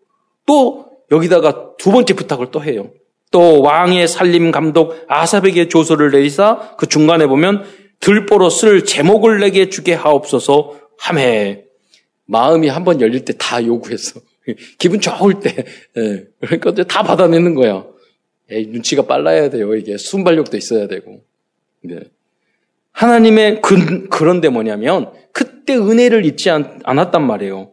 [0.45, 2.91] 또 여기다가 두 번째 부탁을 또 해요.
[3.31, 7.65] 또 왕의 살림 감독 아삽에게 조서를 내리사 그 중간에 보면
[8.01, 11.65] 들보로 쓸 제목을 내게 주게 하옵소서 함해
[12.27, 14.21] 마음이 한번 열릴 때 다 요구했어.
[14.79, 15.65] 기분 좋을 때.
[15.97, 16.25] 예.
[16.41, 17.85] 그러니까 다 받아내는 거야.
[18.51, 19.75] 에이, 눈치가 빨라야 돼요.
[19.75, 21.21] 이게 순발력도 있어야 되고.
[21.83, 22.01] 네.
[22.93, 27.71] 하나님의 그, 그런데 뭐냐면 그때 은혜를 잊지 않, 않았단 말이에요.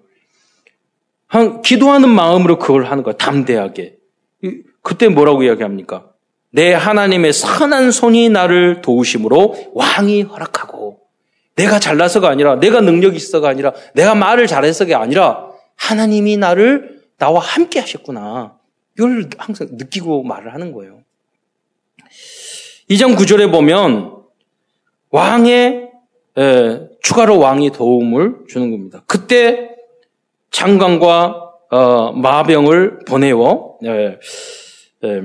[1.28, 3.16] 한, 기도하는 마음으로 그걸 하는 거야.
[3.16, 3.98] 담대하게.
[4.82, 6.12] 그때 뭐라고 이야기합니까?
[6.52, 11.00] 내 하나님의 선한 손이 나를 도우심으로 왕이 허락하고
[11.56, 17.80] 내가 잘나서가 아니라 내가 능력이 있어가 아니라 내가 말을 잘해서가 아니라 하나님이 나를 나와 함께
[17.80, 18.58] 하셨구나.
[18.98, 21.02] 이걸 항상 느끼고 말을 하는 거예요.
[22.90, 24.16] 2장 9절에 보면
[25.10, 25.92] 왕의
[26.38, 29.04] 에, 추가로 왕이 도움을 주는 겁니다.
[29.08, 29.70] 그때
[30.52, 34.18] 장관과 어, 마병을 보내워 에,
[35.08, 35.22] 에,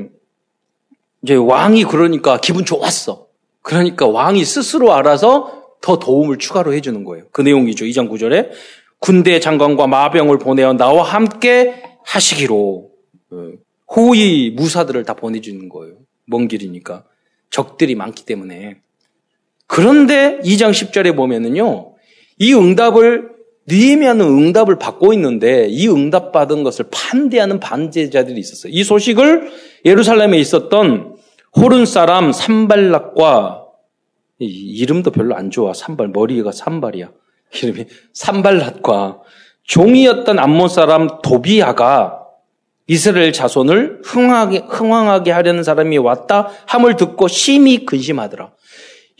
[1.22, 3.26] 이제 왕이 그러니까 기분 좋았어.
[3.62, 7.26] 그러니까 왕이 스스로 알아서 더 도움을 추가로 해주는 거예요.
[7.32, 7.84] 그 내용이죠.
[7.84, 8.50] 2장 9절에
[8.98, 12.89] 군대 장관과 마병을 보내어 나와 함께 하시기로 어,
[13.94, 15.96] 호의 무사들을 다 보내주는 거예요.
[16.26, 17.04] 먼 길이니까
[17.50, 18.80] 적들이 많기 때문에
[19.66, 21.94] 그런데 2장 10절에 보면은요
[22.38, 23.30] 이 응답을
[23.66, 28.72] 느헤미야는 응답을 받고 있는데 이 응답 받은 것을 반대하는 반제자들이 있었어요.
[28.72, 29.50] 이 소식을
[29.84, 31.16] 예루살렘에 있었던
[31.56, 33.66] 호른 사람 산발락과
[34.38, 35.74] 이름도 별로 안 좋아.
[35.74, 37.10] 산발 머리가 산발이야.
[37.62, 39.20] 이름이 산발락과
[39.64, 42.19] 종이었던 암몬 사람 도비아가
[42.90, 48.52] 이스라엘 자손을 흥하게, 흥황하게 하려는 사람이 왔다 함을 듣고 심히 근심하더라.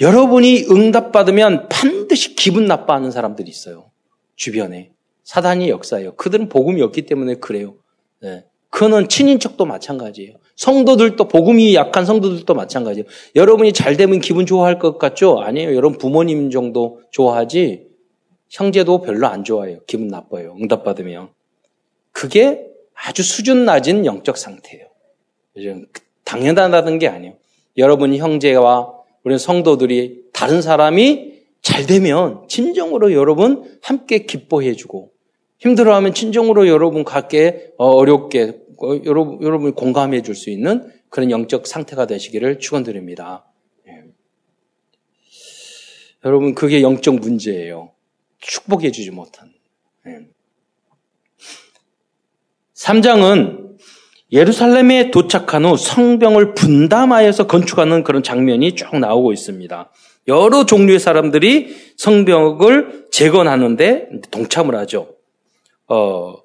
[0.01, 3.93] 여러분이 응답받으면 반드시 기분 나빠하는 사람들이 있어요.
[4.35, 4.91] 주변에.
[5.23, 6.17] 사단이 역사예요.
[6.17, 7.77] 그들은 복음이 없기 때문에 그래요.
[8.21, 8.45] 네.
[8.71, 10.39] 그는 친인척도 마찬가지예요.
[10.57, 13.07] 성도들도 복음이 약한 성도들도 마찬가지예요.
[13.37, 15.39] 여러분이 잘 되면 기분 좋아할 것 같죠?
[15.39, 15.77] 아니에요.
[15.77, 17.87] 여러분 부모님 정도 좋아하지
[18.49, 19.79] 형제도 별로 안 좋아해요.
[19.87, 20.57] 기분 나빠요.
[20.61, 21.29] 응답 받으면.
[22.11, 22.70] 그게
[23.05, 24.87] 아주 수준 낮은 영적 상태예요.
[26.25, 27.37] 당연하다는 게 아니에요.
[27.77, 28.93] 여러분 형제와
[29.25, 35.13] 우리 성도들이 다른 사람이 잘 되면 진정으로 여러분 함께 기뻐해주고
[35.59, 41.67] 힘들어하면 진정으로 여러분 갖게 어, 어렵게 어, 여러분 여러분 공감해 줄 수 있는 그런 영적
[41.67, 43.45] 상태가 되시기를 축원드립니다.
[43.89, 44.05] 예.
[46.25, 47.93] 여러분 그게 영적 문제예요.
[48.39, 49.53] 축복해 주지 못한.
[50.07, 50.29] 예.
[52.81, 53.61] 3장은
[54.33, 59.91] 예루살렘에 도착한 후 성병을 분담하여서 건축하는 그런 장면이 쭉 나오고 있습니다.
[60.29, 65.09] 여러 종류의 사람들이 성벽을 재건하는데 동참을 하죠.
[65.89, 66.37] 어,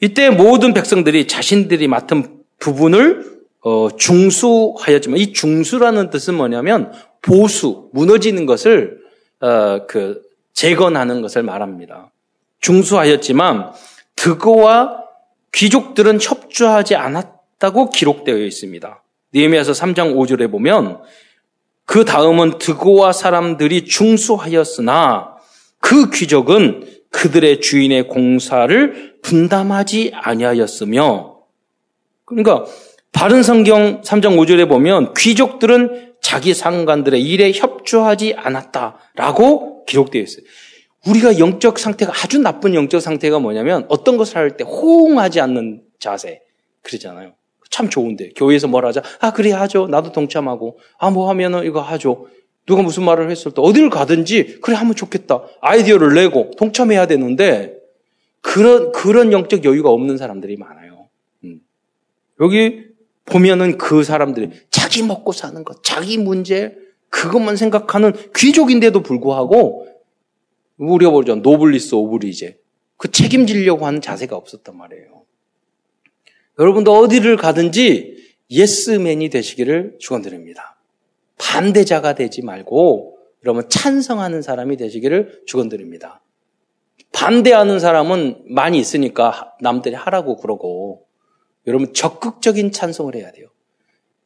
[0.00, 3.32] 이때 모든 백성들이 자신들이 맡은 부분을
[3.64, 8.98] 어, 중수하였지만 이 중수라는 뜻은 뭐냐면 보수, 무너지는 것을
[9.40, 10.20] 어, 그
[10.52, 12.12] 재건하는 것을 말합니다.
[12.60, 13.72] 중수하였지만
[14.16, 15.01] 드고와
[15.54, 19.02] 귀족들은 협조하지 않았다고 기록되어 있습니다.
[19.34, 21.00] 니에미아서 3장 5절에 보면
[21.84, 25.36] 그 다음은 드고와 사람들이 중수하였으나
[25.80, 31.36] 그 귀족은 그들의 주인의 공사를 분담하지 아니하였으며
[32.24, 32.64] 그러니까
[33.12, 40.44] 바른 성경 3장 5절에 보면 귀족들은 자기 상관들의 일에 협조하지 않았다라고 기록되어 있어요.
[41.06, 46.40] 우리가 영적 상태가 아주 나쁜 영적 상태가 뭐냐면 어떤 것을 할 때 호응하지 않는 자세.
[46.82, 47.34] 그러잖아요.
[47.70, 48.30] 참 좋은데.
[48.36, 49.02] 교회에서 뭘 하자?
[49.20, 49.86] 아 그래 하죠.
[49.88, 50.78] 나도 동참하고.
[50.98, 52.26] 아 뭐 하면은 이거 하죠.
[52.66, 55.42] 누가 무슨 말을 했을 때 어디를 가든지 그래 하면 좋겠다.
[55.60, 57.74] 아이디어를 내고 동참해야 되는데
[58.40, 61.08] 그런 그런 영적 여유가 없는 사람들이 많아요.
[61.44, 61.60] 음.
[62.40, 62.84] 여기
[63.24, 66.76] 보면은 그 사람들이 자기 먹고 사는 것, 자기 문제
[67.08, 69.86] 그것만 생각하는 귀족인데도 불구하고
[70.76, 72.58] 우리가 보죠 노블리스 오브리제
[72.96, 75.24] 그 책임지려고 하는 자세가 없었단 말이에요.
[76.58, 80.76] 여러분도 어디를 가든지 예스맨이 되시기를 축원드립니다.
[81.38, 86.22] 반대자가 되지 말고 여러분 찬성하는 사람이 되시기를 축원드립니다.
[87.12, 91.06] 반대하는 사람은 많이 있으니까 남들이 하라고 그러고
[91.66, 93.48] 여러분 적극적인 찬성을 해야 돼요.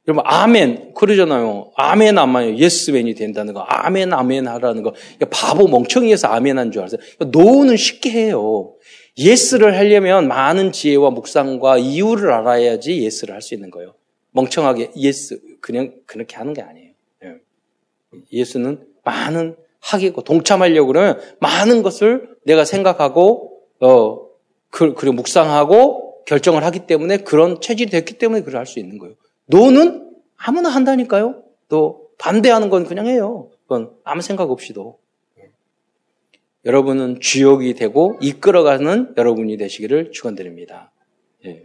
[0.08, 1.72] 여러분 아멘 그러잖아요.
[1.74, 2.54] 아멘 아마요.
[2.56, 3.60] 예스맨이 된다는 거.
[3.60, 4.94] 아멘 아멘 하라는 거.
[5.30, 7.00] 바보 멍청이여서 아멘 한 줄 알았어요.
[7.32, 8.74] No는 쉽게 해요.
[9.18, 13.94] Yes를 하려면 많은 지혜와 묵상과 이유를 알아야지 예스를 할 수 있는 거예요.
[14.32, 16.90] 멍청하게 yes 그냥 그렇게 하는 게 아니에요.
[17.24, 17.32] 예.
[18.32, 24.20] yes는 많은 하겠고 동참하려고 그러면 많은 것을 내가 생각하고 어
[24.70, 29.14] 그, 그리고 묵상하고 결정을 하기 때문에 그런 체질이 됐기 때문에 그걸 할 수 있는 거예요.
[29.46, 31.42] no는 아무나 한다니까요.
[31.68, 33.50] 또 반대하는 건 그냥 해요.
[33.62, 34.98] 그건 아무 생각 없이도.
[36.64, 40.90] 여러분은 주역이 되고 이끌어가는 여러분이 되시기를 축원드립니다.
[41.44, 41.62] 예.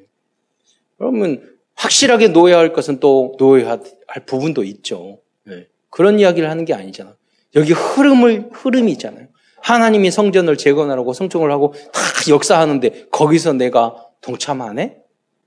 [0.98, 5.20] 그러면 확실하게 놓여야 할 것은 또 놓여야 할 부분도 있죠.
[5.50, 5.68] 예.
[5.90, 7.16] 그런 이야기를 하는 게 아니잖아.
[7.56, 9.28] 여기 흐름을 흐름이 있잖아요.
[9.58, 15.02] 하나님이 성전을 재건하라고 성청을 하고 다 역사하는데 거기서 내가 동참하네?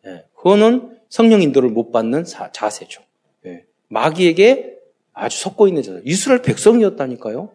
[0.06, 0.24] 예.
[0.34, 3.00] 그거는 성령 인도를 못 받는 사, 자세죠.
[3.46, 3.66] 예.
[3.86, 4.78] 마귀에게
[5.12, 6.02] 아주 속고 있는 자세.
[6.04, 7.52] 이스라엘 백성이었다니까요.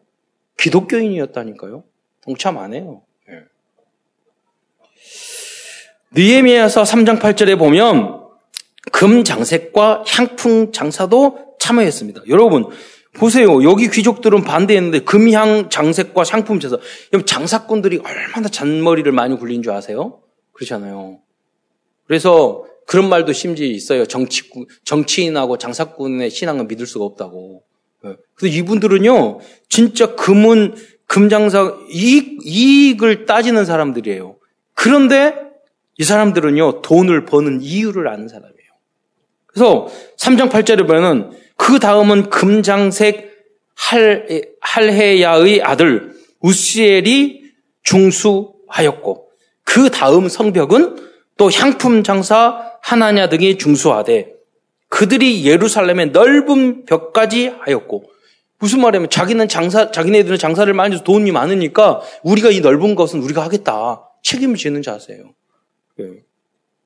[0.58, 1.84] 기독교인이었다니까요.
[2.22, 3.02] 동참 안 해요.
[3.30, 3.44] 예.
[6.12, 8.30] 느에미야서 3장 8절에 보면
[8.94, 12.22] 금 장색과 향풍 장사도 참여했습니다.
[12.30, 12.64] 여러분
[13.18, 13.62] 보세요.
[13.66, 16.78] 여기 귀족들은 반대했는데 금향 장색과 상품 장사.
[17.12, 20.22] 여러분 장사꾼들이 얼마나 잔머리를 많이 굴린 줄 아세요?
[20.54, 21.20] 그렇잖아요.
[22.06, 24.08] 그래서 그런 말도 심지어 있어요.
[24.08, 24.50] 정치,
[24.84, 27.62] 정치인하고 장사꾼의 신앙은 믿을 수가 없다고.
[28.06, 28.16] 예.
[28.34, 30.74] 그래서 이분들은요, 진짜 금은,
[31.06, 34.38] 금장사, 이익, 이익을 따지는 사람들이에요.
[34.74, 35.36] 그런데
[36.00, 38.72] 이 사람들은요, 돈을 버는 이유를 아는 사람이에요.
[39.46, 43.30] 그래서 3장 8절에 보면은 그 다음은 금장색
[43.76, 47.44] 할, 할헤야의 아들 우시엘이
[47.84, 49.30] 중수하였고
[49.64, 54.34] 그 다음 성벽은 또 향품 장사 하나냐 등이 중수하되
[54.90, 58.10] 그들이 예루살렘의 넓은 벽까지 하였고
[58.58, 63.44] 무슨 말이냐면 자기는 장사 자기네들은 장사를 많이 해서 돈이 많으니까 우리가 이 넓은 것은 우리가
[63.44, 65.34] 하겠다 책임을 지는 자세예요.
[66.02, 66.24] 예.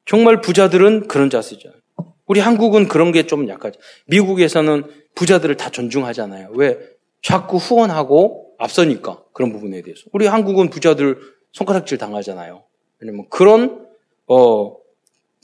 [0.06, 1.71] 정말 부자들은 그런 자세죠.
[2.25, 3.79] 우리 한국은 그런 게 좀 약하죠.
[4.08, 4.84] 미국에서는
[5.15, 6.49] 부자들을 다 존중하잖아요.
[6.53, 6.77] 왜?
[7.21, 10.03] 자꾸 후원하고 앞서니까 그런 부분에 대해서.
[10.12, 11.17] 우리 한국은 부자들
[11.53, 12.63] 손가락질 당하잖아요.
[12.99, 13.88] 왜냐면 그런
[14.27, 14.75] 어,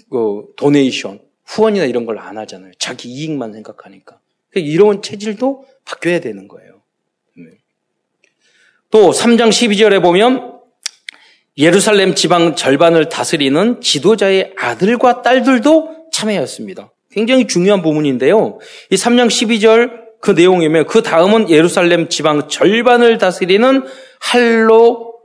[0.10, 2.72] 그 도네이션, 후원이나 이런 걸 안 하잖아요.
[2.80, 4.20] 자기 이익만 생각하니까.
[4.50, 6.82] 그러니까 이런 체질도 바뀌어야 되는 거예요.
[7.38, 7.46] 네.
[8.92, 10.60] 또 3장 12절에 보면
[11.58, 16.92] 예루살렘 지방 절반을 다스리는 지도자의 아들과 딸들도 참여였습니다.
[17.12, 18.60] 굉장히 중요한 부분인데요.
[18.92, 23.84] 이 3장 12절 그 내용이면 그 다음은 예루살렘 지방 절반을 다스리는
[24.20, 25.16] 할로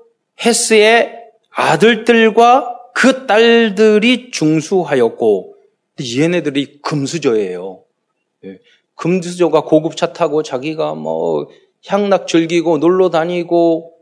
[0.45, 1.13] 헤스의
[1.51, 5.57] 아들들과 그 딸들이 중수하였고
[6.01, 7.83] 얘네들이 금수저예요.
[8.45, 8.61] 예.
[8.95, 11.49] 금수저가 고급차 타고 자기가 뭐
[11.87, 13.93] 향락 즐기고 놀러 다니고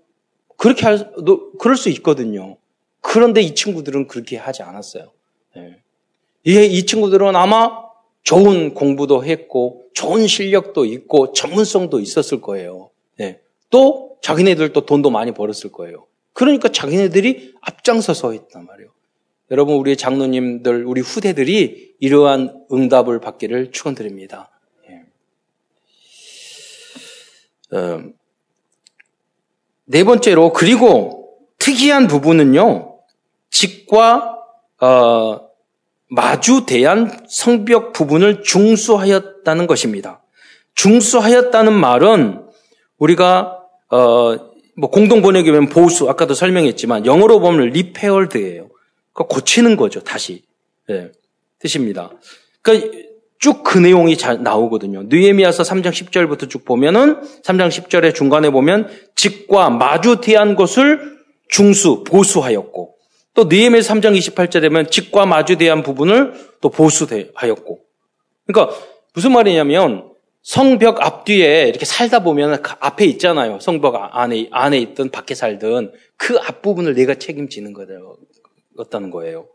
[0.57, 1.11] 그렇게 할,
[1.59, 2.59] 그럴 수 있거든요.
[3.01, 5.11] 그런데 이 친구들은 그렇게 하지 않았어요.
[5.57, 5.77] 예.
[6.45, 7.83] 이 친구들은 아마
[8.23, 12.91] 좋은 공부도 했고 좋은 실력도 있고 전문성도 있었을 거예요.
[13.17, 13.41] 네.
[13.71, 16.07] 또 자기네들도 돈도 많이 벌었을 거예요.
[16.33, 18.91] 그러니까 자기네들이 앞장서서 했단 말이에요.
[19.51, 24.51] 여러분 우리 장로님들 우리 후대들이 이러한 응답을 받기를 축원드립니다.
[24.89, 25.03] 네.
[27.79, 28.03] 어,
[29.85, 32.99] 네 번째로 그리고 특이한 부분은요
[33.51, 34.39] 직과
[34.81, 35.49] 어,
[36.09, 40.23] 마주 대한 성벽 부분을 중수하였다는 것입니다.
[40.75, 42.47] 중수하였다는 말은
[42.99, 43.59] 우리가
[43.91, 48.69] 어, 뭐 공동 번역이면 보수 아까도 설명했지만 영어로 보면 repaired예요.
[49.13, 50.45] 그 고치는 거죠 다시
[50.89, 51.11] 네,
[51.59, 52.11] 뜻입니다.
[52.63, 52.99] 그러니까
[53.39, 55.03] 쭉 그 내용이 잘 나오거든요.
[55.05, 62.95] 느헤미야서 3장 10절부터 쭉 보면은 3장 10절에 중간에 보면 집과 마주 대한 것을 중수 보수하였고
[63.35, 67.81] 또 느헤미야 3장 28절에 보면 집과 마주 대한 부분을 또 보수하였고.
[68.47, 68.77] 그러니까
[69.15, 70.12] 무슨 말이냐면
[70.43, 73.61] 성벽 앞뒤에 이렇게 살다 보면 그 앞에 있잖아요.
[73.61, 77.73] 성벽 안에 안에 있든 밖에 살든 그 앞부분을 내가 책임지는
[78.77, 79.49] 거다는 거예요.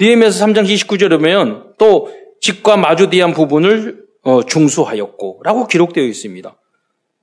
[0.00, 6.56] 느헤미야서 3장 29절에 보면 또 직과 마주대한 부분을 어, 중수하였고 라고 기록되어 있습니다.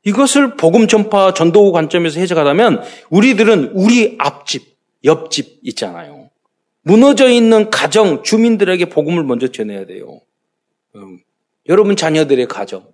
[0.05, 6.29] 이것을 복음 전파 전도 관점에서 해석하다면 우리들은 우리 앞집 옆집 있잖아요.
[6.83, 10.21] 무너져 있는 가정, 주민들에게 복음을 먼저 전해야 돼요.
[10.95, 11.19] 음,
[11.67, 12.87] 여러분 자녀들의 가정,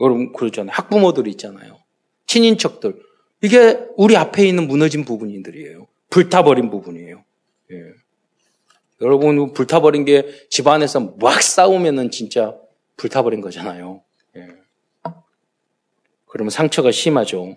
[0.00, 0.72] 여러분 그러잖아요.
[0.72, 1.78] 학부모들 있잖아요.
[2.26, 3.00] 친인척들.
[3.42, 5.86] 이게 우리 앞에 있는 무너진 부분들이에요.
[6.10, 7.24] 불타버린 부분이에요.
[7.72, 7.76] 예.
[9.00, 12.56] 여러분 불타버린 게 집안에서 막 싸우면은 진짜
[12.96, 14.02] 불타버린 거잖아요.
[14.36, 14.48] 예.
[16.26, 17.56] 그러면 상처가 심하죠.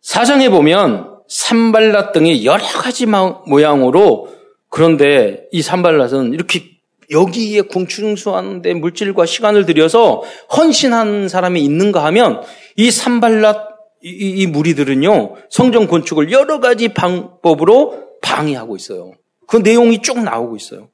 [0.00, 4.34] 사장에 보면 산발랏 등이 여러 가지 모양으로
[4.68, 6.75] 그런데 이 산발랏은 이렇게
[7.10, 10.22] 여기에 궁충수하는데 물질과 시간을 들여서
[10.56, 12.42] 헌신한 사람이 있는가 하면
[12.76, 19.12] 이 산발랏 이, 이 무리들은요 성전 건축을 여러 가지 방법으로 방해하고 있어요.
[19.46, 20.88] 그 내용이 쭉 나오고 있어요.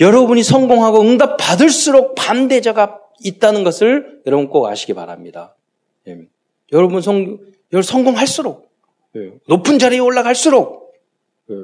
[0.00, 5.56] 여러분이 성공하고 응답 받을수록 반대자가 있다는 것을 여러분 꼭 아시기 바랍니다.
[6.06, 6.26] 예.
[6.72, 7.38] 여러분 성,
[7.82, 8.70] 성공할수록,
[9.16, 10.94] 예, 높은 자리에 올라갈수록,
[11.50, 11.54] 예,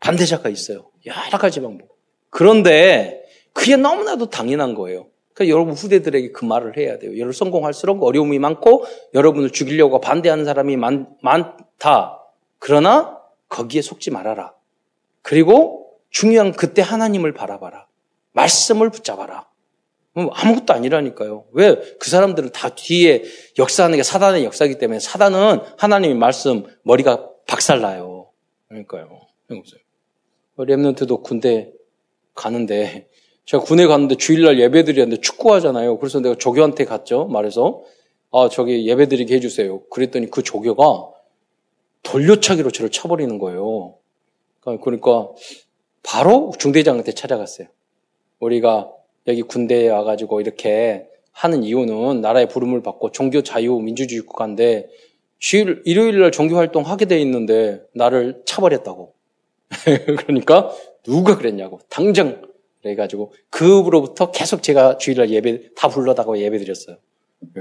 [0.00, 0.90] 반대자가 있어요.
[1.06, 1.88] 여러 가지 방법.
[2.30, 5.06] 그런데 그게 너무나도 당연한 거예요.
[5.32, 7.12] 그러니까 여러분 후대들에게 그 말을 해야 돼요.
[7.16, 12.22] 여러분 성공할수록 어려움이 많고 여러분을 죽이려고 반대하는 사람이 많, 많다.
[12.58, 13.18] 그러나
[13.48, 14.54] 거기에 속지 말아라.
[15.22, 17.86] 그리고 중요한 그때 하나님을 바라봐라.
[18.32, 19.46] 말씀을 붙잡아라.
[20.14, 21.44] 아무것도 아니라니까요.
[21.52, 23.24] 왜 그 사람들은 다 뒤에
[23.58, 28.30] 역사하는 게 사단의 역사이기 때문에 사단은 하나님의 말씀 머리가 박살나요.
[28.68, 29.20] 그러니까요.
[30.56, 31.72] 랩런트도 군대
[32.36, 33.08] 가는데
[33.46, 35.98] 제가 군에 갔는데 주일날 예배드리는데 축구하잖아요.
[35.98, 37.26] 그래서 내가 조교한테 갔죠.
[37.26, 37.82] 말해서
[38.30, 39.84] 아 저기 예배드리게 해주세요.
[39.88, 41.10] 그랬더니 그 조교가
[42.02, 43.96] 돌려차기로 저를 쳐버리는 거예요.
[44.60, 45.30] 그러니까
[46.02, 47.68] 바로 중대장한테 찾아갔어요.
[48.38, 48.92] 우리가
[49.26, 54.88] 여기 군대에 와가지고 이렇게 하는 이유는 나라의 부름을 받고 종교 자유 민주주의 국가인데
[55.38, 59.15] 주일 일요일 날 종교 활동 하게 돼 있는데 나를 차버렸다고.
[60.18, 60.70] 그러니까
[61.02, 62.42] 누가 그랬냐고 당장
[62.82, 66.98] 그래가지고 그으로부터 계속 제가 주일날 예배 다 불러다가 예배 드렸어요.
[67.56, 67.60] 예.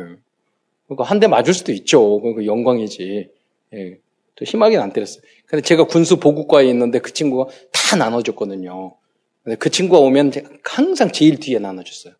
[0.87, 2.19] 그러니까 한 대 맞을 수도 있죠.
[2.21, 3.29] 그러니까 영광이지.
[3.73, 3.97] 예.
[4.35, 5.21] 또 심하게는 안 때렸어요.
[5.47, 8.95] 근데 제가 군수 보국과에 있는데 그 친구가 다 나눠줬거든요.
[9.43, 10.31] 근데 그 친구가 오면
[10.63, 12.13] 항상 제일 뒤에 나눠줬어요.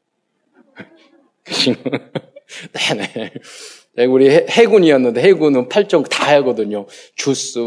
[1.43, 1.89] 그 친구.
[2.73, 3.33] 네네.
[3.97, 6.85] 네, 우리 해, 군이었는데 해군은 8종 다 하거든요.
[7.15, 7.59] 주스,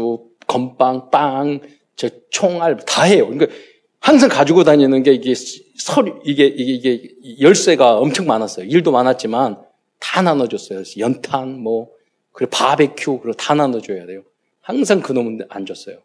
[0.47, 1.59] 건빵, 빵,
[1.99, 3.27] 저 총알 다 해요.
[3.27, 3.53] 그러니까
[3.99, 5.33] 항상 가지고 다니는 게 이게
[5.77, 8.65] 서류 이게 이게 이게 열쇠가 엄청 많았어요.
[8.67, 9.61] 일도 많았지만
[9.99, 10.83] 다 나눠줬어요.
[10.97, 11.89] 연탄 뭐
[12.31, 14.23] 그리고 바베큐 그리고 다 나눠줘야 돼요.
[14.61, 15.97] 항상 그 놈은 안 줬어요.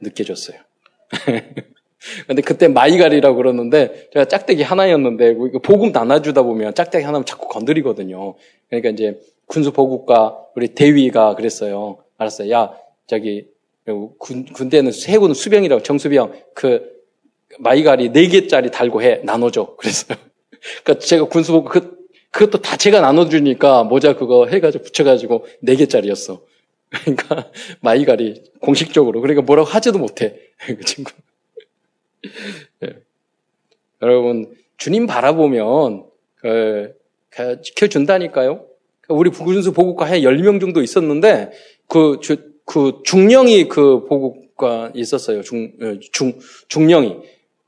[0.00, 0.56] 늦게 줬어요.
[2.26, 8.36] 근데 그때 마이갈이라고 그러는데 제가 짝대기 하나였는데 보금 나눠주다 보면 짝대기 하나면 자꾸 건드리거든요.
[8.70, 11.98] 그러니까 이제 군수 보국과 우리 대위가 그랬어요.
[12.16, 12.50] 알았어요.
[12.50, 12.72] 야
[13.06, 13.51] 저기
[14.18, 16.92] 군, 군대는 해군 수병이라고 정수병 그
[17.58, 19.76] 마이갈이 4개짜리 달고 해 나눠줘.
[19.78, 20.18] 그랬어요.
[20.84, 26.40] 그러니까 제가 군수 보고 그 그것도 다 제가 나눠주니까 모자 그거 해가지고 붙여가지고 4개짜리였어.
[26.88, 31.12] 그러니까 마이갈이 공식적으로 그러니까 뭐라고 하지도 못해 그 친구.
[32.80, 32.88] 네.
[34.00, 36.06] 여러분 주님 바라보면
[36.36, 36.94] 그,
[37.28, 38.66] 그 지켜준다니까요.
[39.00, 41.50] 그 우리 부군수 보국과 해 10명 정도 있었는데
[41.88, 45.42] 그, 주, 그 중령이 그 보국과 있었어요.
[45.42, 46.38] 중, 어, 중,
[46.68, 47.16] 중령이.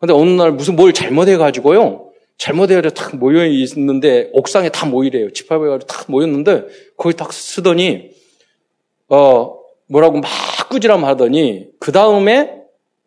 [0.00, 2.10] 근데 어느 날 무슨 뭘 잘못해가지고요.
[2.38, 5.32] 잘못해가지고 탁 모여 있는데 옥상에 다 모이래요.
[5.32, 6.64] 집합해가지고 탁 모였는데
[6.96, 8.10] 거기 딱 쓰더니
[9.08, 10.30] 어, 뭐라고 막
[10.70, 12.62] 꾸지람 하더니, 그 다음에,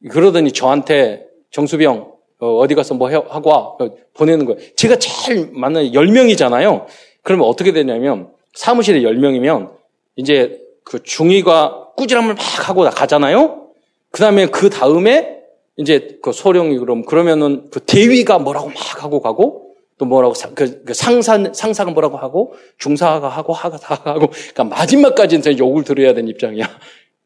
[0.10, 3.58] 그러더니 저한테 정수병, 어, 디 가서 뭐 하고 와.
[3.58, 4.60] 어, 보내는 거예요.
[4.76, 6.86] 제가 제일 만나는 10명이잖아요.
[7.24, 9.72] 그러면 어떻게 되냐면, 사무실에 10명이면,
[10.16, 13.68] 이제 그 중위가 꾸지람을 막 하고 가잖아요?
[14.10, 15.42] 그 다음에 그 다음에,
[15.76, 20.94] 이제 그 소령이 그럼, 그러면은 그 대위가 뭐라고 막 하고 가고, 또 뭐라고 그, 그
[20.94, 26.30] 상사 상사가 뭐라고 하고 중사가 하고 하가 다 하고 그러니까 마지막까지는 제 욕을 들어야 되는
[26.30, 26.68] 입장이야.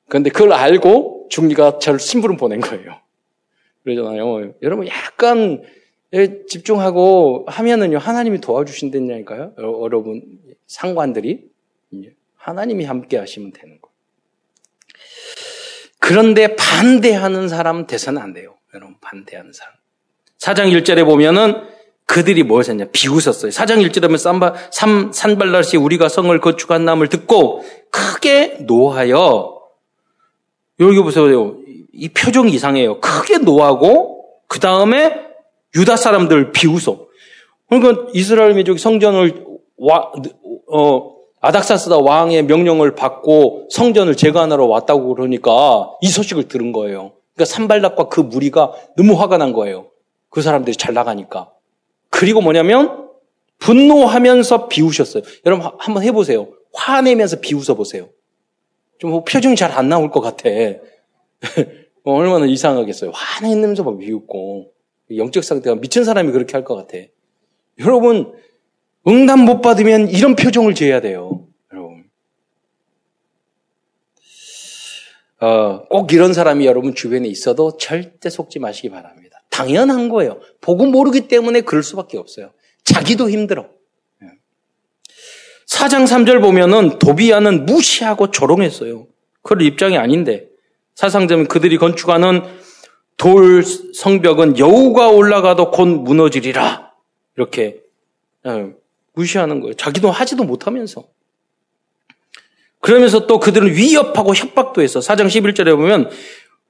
[0.07, 2.95] 그런데 그걸 알고 중리가 저를 심부름 보낸 거예요.
[3.84, 4.53] 그러잖아요.
[4.62, 5.64] 여러분 약간
[6.47, 9.51] 집중하고 하면은요 하나님이 도와주신다니까요.
[9.57, 10.24] 여러분
[10.66, 11.51] 상관들이
[12.42, 13.92] 하나님이 함께 하시면 되는 거예요.
[16.00, 18.56] 그런데 반대하는 사람 돼서는 안 돼요.
[18.74, 19.74] 여러분 반대하는 사람.
[20.38, 21.68] 사장 1절에 보면은
[22.06, 22.86] 그들이 무엇을 했냐?
[22.92, 23.52] 비웃었어요.
[23.52, 29.62] 사장 1절하면 산바, 산, 산발라시 우리가 성을 건축한 남을 듣고 크게 노하여
[30.80, 31.58] 여기 보세요.
[31.94, 33.00] 이 표정이 이상해요.
[33.00, 35.28] 크게 노하고 그 다음에
[35.76, 37.08] 유다 사람들 비웃어.
[37.70, 39.46] 그러니까 이스라엘 민족이 성전을
[39.78, 40.12] 와,
[40.68, 47.14] 어, 아닥사스다 왕의 명령을 받고 성전을 재건하러 왔다고 그러니까 이 소식을 들은 거예요.
[47.34, 49.88] 그러니까 산발락과 그 무리가 너무 화가 난 거예요.
[50.30, 51.52] 그 사람들이 잘 나가니까.
[52.10, 53.10] 그리고 뭐냐면
[53.58, 55.24] 분노하면서 비우셨어요.
[55.46, 56.48] 여러분 한번 해보세요.
[56.74, 58.10] 화내면서 비웃어 보세요.
[59.00, 60.50] 좀 표정이 잘 안 나올 것 같아.
[62.04, 63.12] 뭐 얼마나 이상하겠어요.
[63.14, 64.72] 화내면서 막 비웃고
[65.18, 66.98] 영적 상태가 미친 사람이 그렇게 할 것 같아.
[67.80, 68.34] 여러분
[69.08, 71.48] 응답 못 받으면 이런 표정을 지어야 돼요.
[71.74, 72.04] 여러분.
[75.42, 79.44] 어, 꼭 이런 사람이 여러분 주변에 있어도 절대 속지 마시기 바랍니다.
[79.50, 80.39] 당연한 거예요.
[80.62, 82.52] 보고 모르기 때문에 그럴 수밖에 없어요.
[82.84, 83.70] 자기도 힘들어.
[85.68, 89.08] 4장 3절 보면은 도비아는 무시하고 조롱했어요.
[89.42, 90.48] 그럴 입장이 아닌데.
[90.96, 92.44] 사상자면 그들이 건축하는
[93.18, 96.92] 돌 성벽은 여우가 올라가도 곧 무너지리라.
[97.38, 97.82] 이렇게
[98.46, 98.74] 예,
[99.14, 99.74] 무시하는 거예요.
[99.76, 101.08] 자기도 하지도 못하면서.
[102.82, 105.00] 그러면서 또 그들은 위협하고 협박도 했어.
[105.02, 106.10] 사장 11절에 보면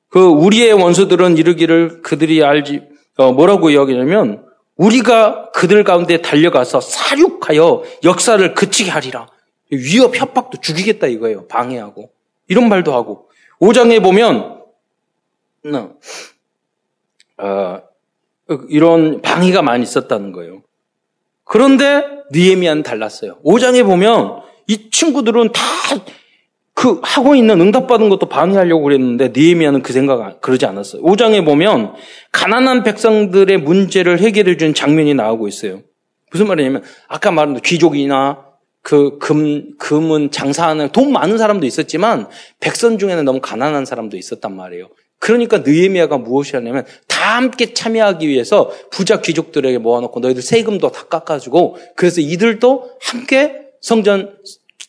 [0.09, 2.81] 그 우리의 원수들은 이르기를 그들이 알지
[3.17, 4.45] 어, 뭐라고 이야기냐면
[4.75, 9.27] 우리가 그들 가운데 달려가서 사륙하여 역사를 그치게 하리라.
[9.71, 11.47] 위협 협박도 죽이겠다 이거예요.
[11.47, 12.11] 방해하고
[12.47, 13.29] 이런 말도 하고
[13.61, 14.61] 5장에 보면
[17.37, 17.81] 어,
[18.67, 20.61] 이런 방해가 많이 있었다는 거예요.
[21.45, 22.03] 그런데
[22.33, 23.39] 니에미아는 달랐어요.
[23.45, 25.61] 5장에 보면 이 친구들은 다
[26.81, 31.03] 그 하고 있는 응답받은 것도 방해하려고 그랬는데 니에미아는 그 생각 그러지 않았어요.
[31.03, 31.93] 5장에 보면
[32.31, 35.81] 가난한 백성들의 문제를 해결해 준 장면이 나오고 있어요.
[36.31, 38.45] 무슨 말이냐면 아까 말한 귀족이나
[38.81, 42.27] 그 금, 금은 장사하는 돈 많은 사람도 있었지만
[42.59, 44.89] 백성 중에는 너무 가난한 사람도 있었단 말이에요.
[45.19, 51.77] 그러니까 느에미아가 무엇이 하냐면 다 함께 참여하기 위해서 부자 귀족들에게 모아놓고 너희들 세금도 다 깎아주고
[51.95, 54.37] 그래서 이들도 함께 성전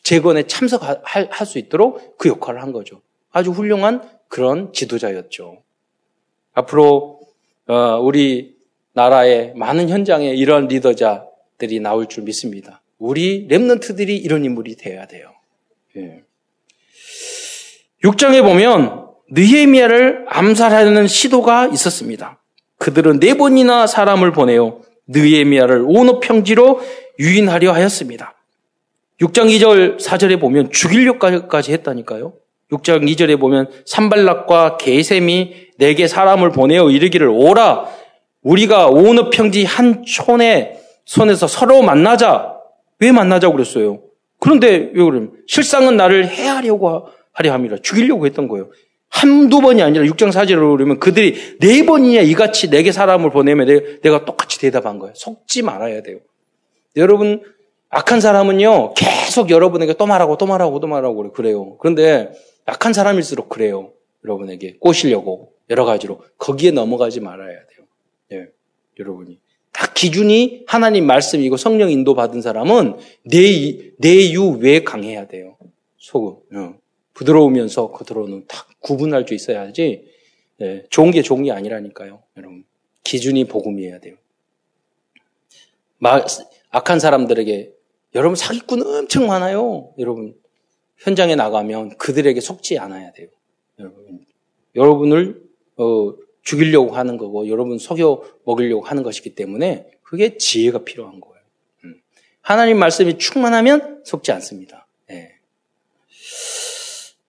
[0.03, 3.01] 재건에 참석할 수 있도록 그 역할을 한 거죠.
[3.32, 5.62] 아주 훌륭한 그런 지도자였죠.
[6.55, 7.20] 앞으로
[7.66, 8.57] 어, 우리
[8.93, 12.82] 나라의 많은 현장에 이런 리더자들이 나올 줄 믿습니다.
[12.99, 15.32] 우리 랩런트들이 이런 인물이 되어야 돼요.
[15.97, 16.22] 예.
[18.05, 22.40] 6장에 보면 느헤미야를 암살하려는 시도가 있었습니다.
[22.78, 26.80] 그들은 네 번이나 사람을 보내어 느헤미야를 오노 평지로
[27.18, 28.34] 유인하려 하였습니다.
[29.23, 32.35] 6장 2절 4절에 보면 죽이려까지 했다니까요.
[32.73, 37.87] 6장 2절에 보면 산발락과 게셈이 내게 사람을 보내어 이르기를 오라
[38.43, 42.57] 우리가 오느 평지 한 촌에 손에서 서로 만나자
[42.99, 44.03] 왜 만나자고 그랬어요?
[44.41, 48.70] 그런데 왜 그러면 실상은 나를 해하려고 하려 함이라 죽이려고 했던 거예요.
[49.09, 54.59] 한두 번이 아니라 6장 4절로 그러면 그들이 네 번이냐 이같이 내게 사람을 보내면 내가 똑같이
[54.59, 55.12] 대답한 거예요.
[55.14, 56.18] 속지 말아야 돼요.
[56.97, 57.43] 여러분
[57.95, 61.76] 악한 사람은요 계속 여러분에게 또 말하고 또 말하고 또 말하고 그래요.
[61.78, 62.32] 그런데
[62.64, 63.93] 악한 사람일수록 그래요.
[64.24, 67.86] 여러분에게 꼬시려고 여러 가지로 거기에 넘어가지 말아야 돼요.
[68.32, 68.49] 예,
[68.99, 69.38] 여러분이
[69.72, 75.57] 딱 기준이 하나님 말씀이고 성령 인도 받은 사람은 내, 내유 왜 강해야 돼요.
[75.99, 76.59] 속은.
[76.59, 76.74] 어.
[77.14, 80.07] 부드러우면서 겉으로는 딱 구분할 수 있어야지,
[80.62, 82.22] 예, 좋은 게 좋은 게 아니라니까요.
[82.38, 82.64] 여러분.
[83.05, 84.14] 기준이 복음이어야 돼요.
[85.99, 86.24] 마,
[86.70, 87.70] 악한 사람들에게,
[88.14, 89.92] 여러분 사기꾼 엄청 많아요.
[89.98, 90.34] 여러분.
[90.98, 93.28] 현장에 나가면 그들에게 속지 않아야 돼요.
[93.78, 94.20] 여러분.
[94.76, 95.42] 여러분을,
[95.76, 101.36] 어, 죽이려고 하는 거고 여러분 속여 먹이려고 하는 것이기 때문에 그게 지혜가 필요한 거예요.
[101.84, 101.94] 음.
[102.40, 104.86] 하나님 말씀이 충만하면 속지 않습니다.
[105.08, 105.36] 네.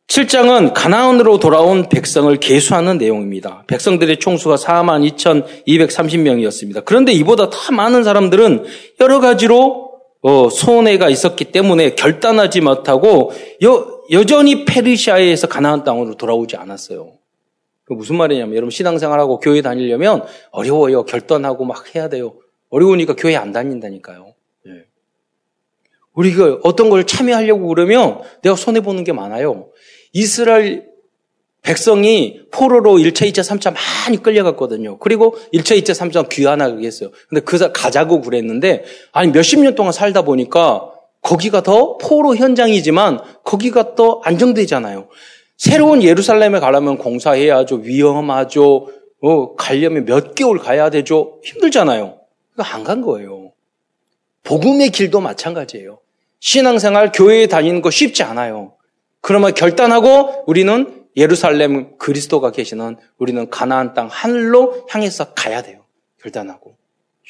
[0.07, 3.63] 7장은 가나안으로 돌아온 백성을 계수하는 내용입니다.
[3.67, 6.85] 백성들의 총수가 4만 2,230명이었습니다.
[6.85, 8.65] 그런데 이보다 더 많은 사람들은
[8.99, 9.92] 여러 가지로
[10.23, 17.11] 어, 손해가 있었기 때문에 결단하지 못하고 여, 여전히 페르시아에서 가나안 땅으로 돌아오지 않았어요.
[17.83, 21.03] 그 무슨 말이냐면 여러분 신앙생활하고 교회 다니려면 어려워요.
[21.03, 22.35] 결단하고 막 해야 돼요.
[22.69, 24.33] 어려우니까 교회 안 다닌다니까요.
[24.65, 24.71] 네.
[26.13, 29.71] 우리가 어떤 걸 참여하려고 그러면 내가 손해 보는 게 많아요.
[30.13, 30.92] 이스라엘
[31.63, 34.97] 백성이 포로로 1차, 2차, 3차 많이 끌려갔거든요.
[34.99, 37.09] 그리고 1차, 2차, 3차 귀환하게 했어요.
[37.29, 38.83] 근데 그 가자고 그랬는데
[39.13, 40.89] 아니 몇십 년 동안 살다 보니까
[41.21, 45.07] 거기가 더 포로 현장이지만 거기가 더 안정되잖아요.
[45.57, 47.77] 새로운 예루살렘에 가려면 공사해야죠.
[47.77, 48.89] 위험하죠.
[49.21, 51.39] 어, 가려면 몇 개월 가야 되죠.
[51.43, 52.19] 힘들잖아요.
[52.53, 53.53] 그러니까 안 간 거예요.
[54.43, 55.99] 복음의 길도 마찬가지예요.
[56.41, 58.73] 신앙생활, 교회에 다니는 거 쉽지 않아요.
[59.21, 65.85] 그러면 결단하고 우리는 예루살렘 그리스도가 계시는 우리는 가나안 땅 하늘로 향해서 가야 돼요.
[66.21, 66.77] 결단하고.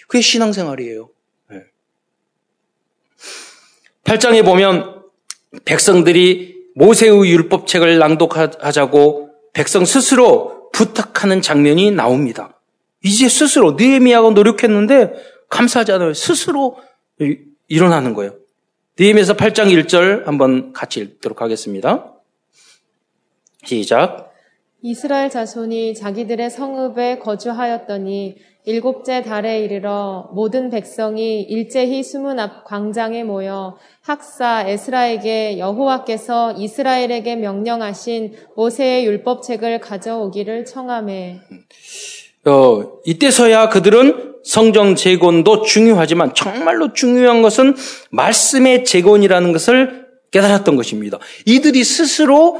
[0.08, 1.10] 그게 신앙생활이에요.
[1.50, 1.64] 네.
[4.04, 5.04] 8장에 보면
[5.66, 12.60] 백성들이 모세의 율법책을 낭독하자고 백성 스스로 부탁하는 장면이 나옵니다.
[13.04, 15.14] 이제 스스로 느헤미야가 노력했는데
[15.50, 16.14] 감사하지 않아요.
[16.14, 16.78] 스스로
[17.68, 18.36] 일어나는 거예요.
[18.98, 22.13] 느헤미야서 8장 1절 한번 같이 읽도록 하겠습니다.
[23.66, 24.34] 시작.
[24.82, 28.36] 이스라엘 자손이 자기들의 성읍에 거주하였더니
[28.66, 38.34] 일곱째 달에 이르러 모든 백성이 일제히 수문 앞 광장에 모여 학사 에스라에게 여호와께서 이스라엘에게 명령하신
[38.56, 41.40] 모세의 율법책을 가져오기를 청함해.
[42.46, 47.76] 어, 이때서야 그들은 성정 재건도 중요하지만 정말로 중요한 것은
[48.12, 51.20] 말씀의 재건이라는 것을 깨달았던 것입니다.
[51.46, 52.60] 이들이 스스로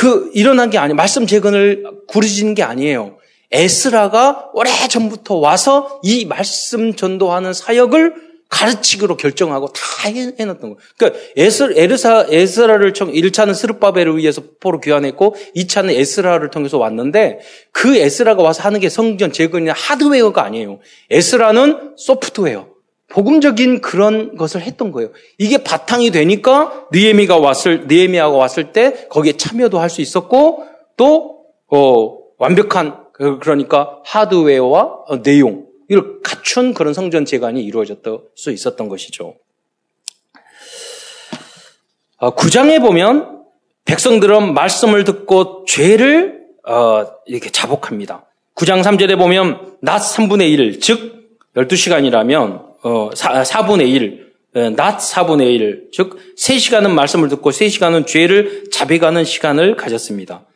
[0.00, 0.96] 그 일어난 게 아니에요.
[0.96, 3.18] 말씀 재건을 구르지는 게 아니에요.
[3.52, 8.14] 에스라가 오래 전부터 와서 이 말씀 전도하는 사역을
[8.48, 10.76] 가르치기로 결정하고 다 해놨던 거예요.
[10.96, 17.40] 그러니까 에스, 에르사, 에스라를 청, 1차는 스르바벨을 위해서 포로 귀환했고 2차는 에스라를 통해서 왔는데
[17.70, 20.78] 그 에스라가 와서 하는 게 성전 재건이나 하드웨어가 아니에요.
[21.10, 22.69] 에스라는 소프트웨어.
[23.10, 25.10] 복음적인 그런 것을 했던 거예요.
[25.36, 30.64] 이게 바탕이 되니까 느에미가 왔을 느에미아가 왔을 때 거기에 참여도 할 수 있었고
[30.96, 38.52] 또 어, 완벽한 그, 그러니까 하드웨어와 어, 내용 이걸 갖춘 그런 성전 재간이 이루어졌을 수
[38.52, 39.34] 있었던 것이죠.
[42.18, 43.42] 어, 9장에 보면
[43.86, 48.26] 백성들은 말씀을 듣고 죄를 어, 이렇게 자복합니다.
[48.54, 55.88] 9장 3절에 보면 낮 3분의 1, 즉 12시간이라면 어, 4, 4분의 1, 낮 4분의 1,
[55.92, 60.46] 즉 3시간은 말씀을 듣고 3시간은 죄를 자백하는 시간을 가졌습니다.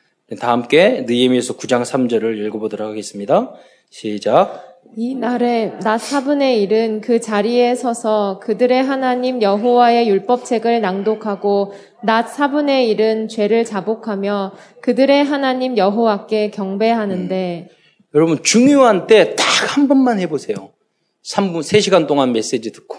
[0.41, 3.53] 다 함께 느헤미야서 9장 3절을 읽어보도록 하겠습니다.
[3.91, 4.71] 시작.
[4.97, 12.97] 이 날에 낮 4분의 1은 그 자리에 서서 그들의 하나님 여호와의 율법책을 낭독하고 낮 4분의
[12.97, 14.53] 1은 죄를 자복하며
[14.83, 17.75] 그들의 하나님 여호와께 경배하는데 음.
[18.15, 20.71] 여러분 중요한 때 딱 한 번만 해보세요.
[21.25, 22.99] 3분, 3시간 동안 메시지 듣고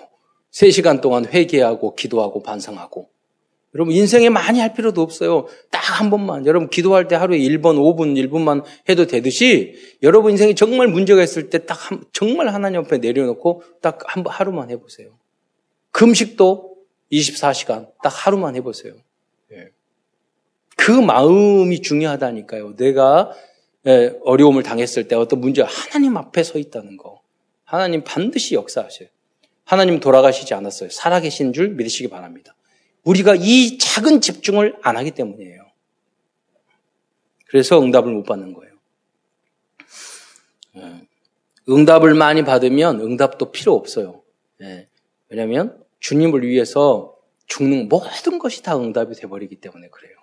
[0.52, 3.10] 3시간 동안 회개하고 기도하고 반성하고
[3.76, 5.48] 여러분 인생에 많이 할 필요도 없어요.
[5.70, 6.46] 딱 한 번만.
[6.46, 11.60] 여러분 기도할 때 하루에 1번, 5분, 1분만 해도 되듯이 여러분 인생에 정말 문제가 있을 때
[11.66, 11.78] 딱
[12.12, 15.10] 정말 하나님 앞에 내려놓고 딱한번 하루만 해보세요.
[15.92, 16.76] 금식도
[17.12, 18.94] 24시간 딱 하루만 해보세요.
[19.54, 19.70] 예.
[20.76, 22.76] 그 마음이 중요하다니까요.
[22.76, 23.32] 내가
[23.88, 27.22] 예, 어려움을 당했을 때 어떤 문제가 하나님 앞에 서 있다는 거.
[27.66, 29.10] 하나님 반드시 역사하셔요.
[29.66, 30.90] 하나님 돌아가시지 않았어요.
[30.90, 32.56] 살아계신 줄 믿으시기 바랍니다.
[33.04, 35.66] 우리가 이 작은 집중을 안 하기 때문이에요.
[37.48, 38.74] 그래서 응답을 못 받는 거예요.
[40.78, 41.08] 예.
[41.68, 44.24] 응답을 많이 받으면 응답도 필요 없어요.
[44.62, 44.88] 예.
[45.30, 50.15] 왜냐하면 주님을 위해서 죽는 모든 것이 다 응답이 돼버리기 때문에 그래요.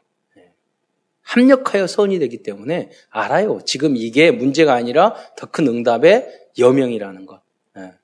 [1.37, 1.41] 예.
[1.41, 3.61] 합력하여 선이 되기 때문에 알아요.
[3.65, 6.27] 지금 이게 문제가 아니라 더 큰 응답의
[6.59, 7.41] 여명이라는 것,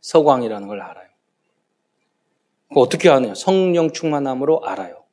[0.01, 1.07] 서광이라는 걸 알아요.
[2.75, 3.35] 어떻게 하느냐?
[3.35, 5.05] 성령 충만함으로 알아요.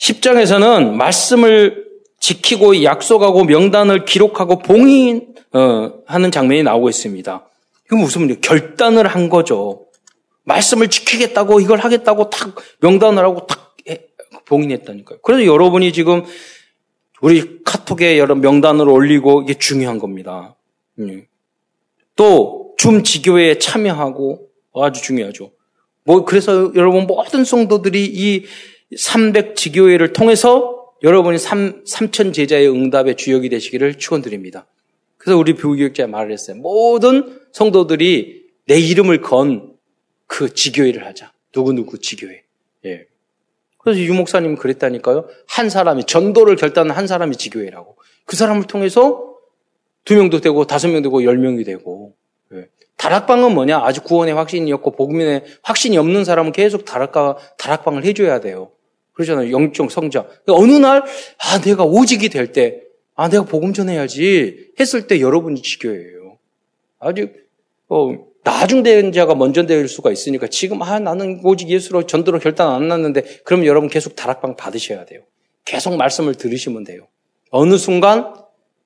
[0.00, 1.86] 10장에서는 말씀을
[2.18, 7.48] 지키고 약속하고 명단을 기록하고 봉인하는 어, 장면이 나오고 있습니다.
[7.86, 8.40] 이건 무슨?
[8.40, 9.86] 결단을 한 거죠.
[10.44, 13.71] 말씀을 지키겠다고 이걸 하겠다고 탁 명단을 하고 탁
[14.52, 15.20] 봉인했다니까요.
[15.22, 16.22] 그래서 여러분이 지금
[17.20, 20.56] 우리 카톡에 여러 명단을 올리고 이게 중요한 겁니다.
[20.98, 21.26] 음.
[22.16, 25.52] 또줌 지교회에 참여하고 아주 중요하죠.
[26.04, 28.44] 뭐 그래서 여러분 모든 성도들이 이
[28.96, 34.66] 300 지교회를 통해서 여러분이 3, 3천 제자의 응답의 주역이 되시기를 축원드립니다.
[35.16, 36.56] 그래서 우리 교육자 말을 했어요.
[36.56, 39.72] 모든 성도들이 내 이름을 건
[40.32, 41.30] 그 지교회를 하자.
[41.54, 42.42] 누구누구 지교회.
[43.82, 43.90] 예.
[43.90, 45.28] 그래서 유 목사님은 그랬다니까요.
[45.48, 47.96] 한 사람이, 전도를 결단한 한 사람이 지교회라고.
[48.24, 49.34] 그 사람을 통해서
[50.04, 52.14] 두 명도 되고, 다섯 명 되고, 열 명이 되고.
[52.54, 52.68] 예.
[52.96, 53.78] 다락방은 뭐냐?
[53.78, 58.70] 아직 구원의 확신이 없고 복음의 확신이 없는 사람은 계속 다락가, 다락방을 해줘야 돼요.
[59.14, 59.50] 그러잖아요.
[59.50, 60.26] 영적 성장.
[60.44, 62.82] 그러니까 어느 날, 아, 내가 오직이 될 때,
[63.14, 66.38] 아, 내가 복음 전해야지 했을 때 여러분이 지교예요.
[66.98, 67.48] 아직,
[67.88, 72.88] 어, 나중된 자가 먼저 될 수가 있으니까 지금, 아, 나는 오직 예수로 전도로 결단 안
[72.88, 75.22] 났는데, 그럼 여러분 계속 다락방 받으셔야 돼요.
[75.64, 77.06] 계속 말씀을 들으시면 돼요.
[77.50, 78.34] 어느 순간,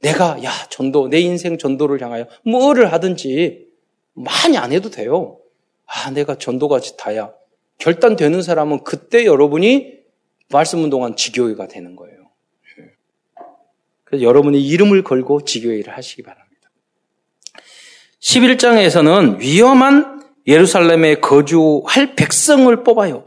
[0.01, 3.67] 내가, 야, 전도, 내 인생 전도를 향하여 뭐를 하든지
[4.13, 5.39] 많이 안 해도 돼요.
[5.87, 7.33] 아, 내가 전도가 다야.
[7.79, 9.97] 결단되는 사람은 그때 여러분이
[10.51, 12.17] 말씀 운동한 지교회가 되는 거예요.
[14.05, 16.46] 그래서 여러분이 이름을 걸고 지교회를 하시기 바랍니다.
[18.23, 23.25] 11장에서는 위험한 예루살렘에 거주할 백성을 뽑아요.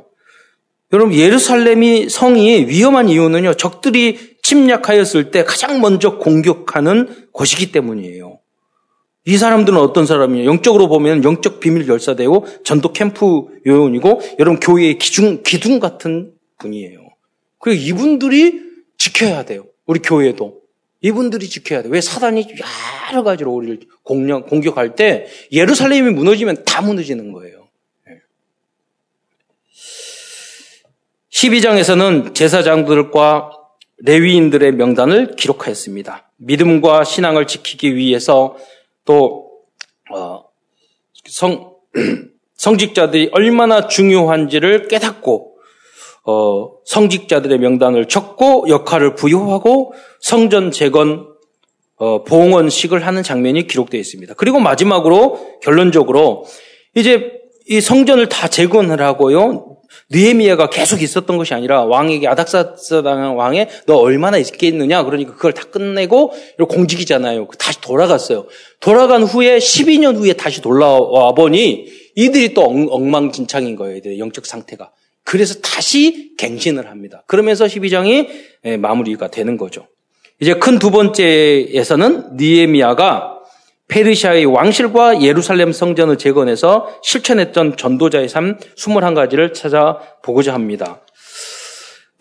[0.92, 8.40] 여러분, 예루살렘이 성이 위험한 이유는요, 적들이 침략하였을 때 가장 먼저 공격하는 곳이기 때문이에요.
[9.26, 10.50] 이 사람들은 어떤 사람이에요?
[10.50, 17.00] 영적으로 보면 영적 비밀 열사되고 전도 캠프 요원이고 여러분 교회의 기둥, 기둥 같은 분이에요.
[17.60, 18.62] 그 이분들이
[18.98, 19.66] 지켜야 돼요.
[19.86, 20.59] 우리 교회도.
[21.02, 21.93] 이분들이 지켜야 돼요.
[21.93, 22.47] 왜 사단이
[23.12, 27.68] 여러 가지로 우리를 공격, 공격할 때 예루살렘이 무너지면 다 무너지는 거예요.
[31.32, 33.52] 12장에서는 제사장들과
[34.00, 36.32] 레위인들의 명단을 기록하였습니다.
[36.38, 38.58] 믿음과 신앙을 지키기 위해서
[39.06, 39.52] 또
[40.14, 40.43] 어,
[41.26, 41.76] 성,
[42.56, 45.49] 성직자들이 얼마나 중요한지를 깨닫고
[46.26, 51.28] 어, 성직자들의 명단을 적고 역할을 부여하고 성전 재건
[51.97, 54.34] 어, 봉헌식을 하는 장면이 기록되어 있습니다.
[54.36, 56.45] 그리고 마지막으로 결론적으로
[56.95, 57.32] 이제
[57.67, 59.78] 이 성전을 다 재건을 하고요.
[60.11, 65.63] 느헤미야가 계속 있었던 것이 아니라 왕에게 아닥사스 당한 왕에 너 얼마나 있겠느냐 그러니까 그걸 다
[65.63, 66.32] 끝내고
[66.70, 67.47] 공직이잖아요.
[67.57, 68.45] 다시 돌아갔어요.
[68.80, 73.97] 돌아간 후에 12년 후에 다시 돌아와 보니 이들이 또 엉 망진창인 거예요.
[73.97, 74.91] 이들의 영적 상태가.
[75.24, 77.24] 그래서 다시 갱신을 합니다.
[77.28, 78.28] 그러면서 12장이
[78.65, 79.88] 예, 마무리가 되는 거죠.
[80.39, 83.39] 이제 큰 두 번째에서는 니에미아가
[83.89, 91.01] 페르시아의 왕실과 예루살렘 성전을 재건해서 실천했던 전도자의 삶 21가지를 찾아보고자 합니다.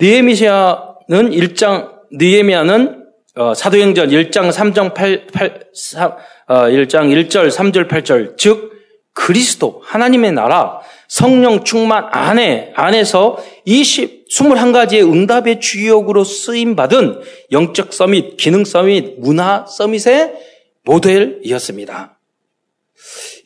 [0.00, 3.04] 니에미시아는 1장, 니에미아는
[3.36, 6.10] 어, 사도행전 1장 3장 8, 8 3,
[6.48, 8.72] 어, 1장 1절, 3절, 8절, 즉
[9.12, 18.36] 그리스도 하나님의 나라 성령 충만 안에 안에서 20 21가지의 응답의 주역으로 쓰임 받은 영적 서밋,
[18.36, 20.34] 기능 서밋, 문화 서밋의
[20.84, 22.18] 모델이었습니다.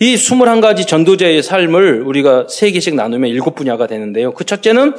[0.00, 4.32] 이 21가지 전도자의 삶을 우리가 세 개씩 나누면 일곱 분야가 되는데요.
[4.32, 4.94] 그 첫째는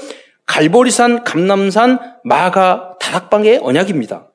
[0.45, 4.29] 갈보리산, 감남산, 마가, 다락방의 언약입니다.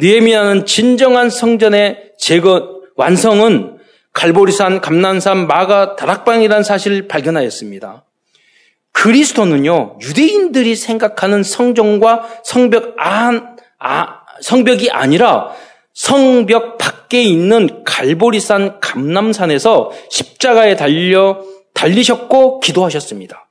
[0.00, 3.78] 니에미아는 진정한 성전의 재건, 완성은
[4.12, 8.04] 갈보리산, 감난산, 마가, 다락방이라는 사실을 발견하였습니다.
[8.92, 15.50] 그리스도는요, 유대인들이 생각하는 성전과 성벽 안, 아, 성벽이 아니라
[15.94, 21.42] 성벽 밖에 있는 갈보리산 감남산에서 십자가에 달려
[21.74, 23.48] 달리셨고 기도하셨습니다.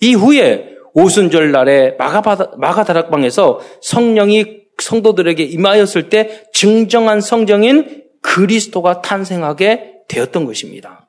[0.00, 11.08] 이후에 오순절 날에 마가바다, 마가다락방에서 성령이 성도들에게 임하였을 때 증정한 성정인 그리스도가 탄생하게 되었던 것입니다.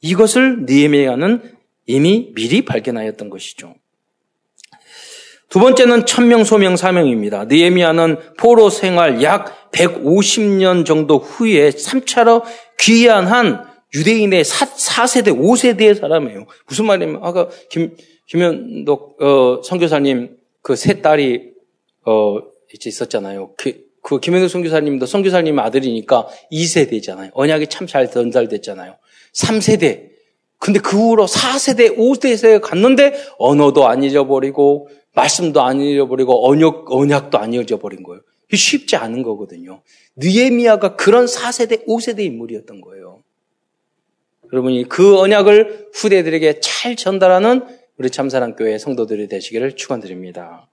[0.00, 1.42] 이것을 니에미아는
[1.86, 3.74] 이미 미리 발견하였던 것이죠.
[5.48, 7.44] 두 번째는 천명 소명 사명입니다.
[7.44, 12.42] 느에미아는 포로 생활 약 150년 정도 후에 3차로
[12.78, 16.46] 귀환한 유대인의 4, 세대 5세대의 사람이에요.
[16.66, 17.94] 무슨 말이냐면 아까 김
[18.26, 21.52] 김현덕 어, 선교사님 그 세 딸이
[22.06, 22.38] 어
[22.86, 23.52] 있었잖아요.
[23.56, 27.30] 그, 그 김현덕 선교사님도 선교사님 아들이니까 2세대잖아요.
[27.34, 28.96] 언약이 참 잘 전달됐잖아요.
[29.32, 30.10] 3세대.
[30.58, 37.54] 근데 그 후로 4세대, 5세대에 갔는데 언어도 안 잊어버리고 말씀도 안 잃어버리고 언약, 언약도 안
[37.54, 38.22] 잊어버린 거예요.
[38.52, 39.82] 쉽지 않은 거거든요.
[40.16, 43.22] 느에미아가 그런 4세대, 5세대 인물이었던 거예요.
[44.52, 47.64] 여러분이 그 언약을 후대들에게 잘 전달하는
[47.98, 50.68] 우리 참사랑교회 성도들이 되시기를 축원드립니다.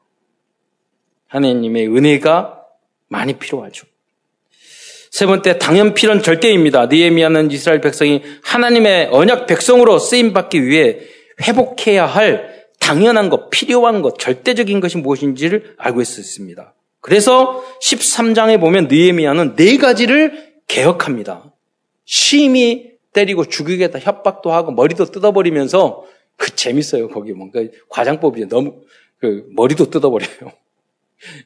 [1.28, 2.59] 하나님의 은혜가
[3.10, 3.86] 많이 필요하죠.
[5.12, 6.86] 세 번째 당연 필요한 절대입니다.
[6.86, 10.99] 느에미아는 이스라엘 백성이 하나님의 언약 백성으로 쓰임 받기 위해
[11.41, 16.74] 회복해야 할 당연한 것, 필요한 것, 절대적인 것이 무엇인지를 알고 있었습니다.
[17.01, 21.51] 그래서 13장에 보면 느에미아는 네 가지를 개혁합니다.
[22.05, 26.05] 심히 때리고 죽이겠다 협박도 하고 머리도 뜯어버리면서
[26.36, 28.82] 그 재밌어요 거기 뭔가 과장법이 너무
[29.20, 30.51] 그 머리도 뜯어버려요.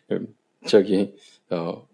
[0.68, 1.14] 저기
[1.54, 1.88] 어,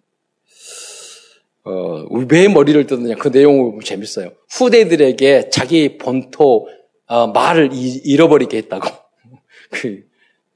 [1.66, 4.32] 어, 왜 머리를 뜯느냐 그 내용을 보면 재밌어요.
[4.50, 6.68] 후대들에게 자기 본토
[7.08, 8.88] 어, 말을 잃어버리게 했다고.
[9.72, 10.04] 그,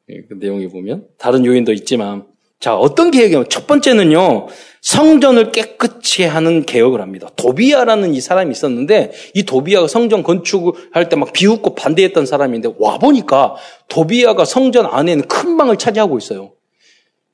[0.07, 2.25] 그 내용에 보면 다른 요인도 있지만
[2.59, 4.47] 자 어떤 개혁이냐면 첫 번째는요
[4.81, 7.29] 성전을 깨끗이 하는 개혁을 합니다.
[7.35, 13.55] 도비아라는 이 사람이 있었는데 이 도비아가 성전 건축을 할때 막 비웃고 반대했던 사람인데 와 보니까
[13.87, 16.52] 도비아가 성전 안에는 큰 방을 차지하고 있어요.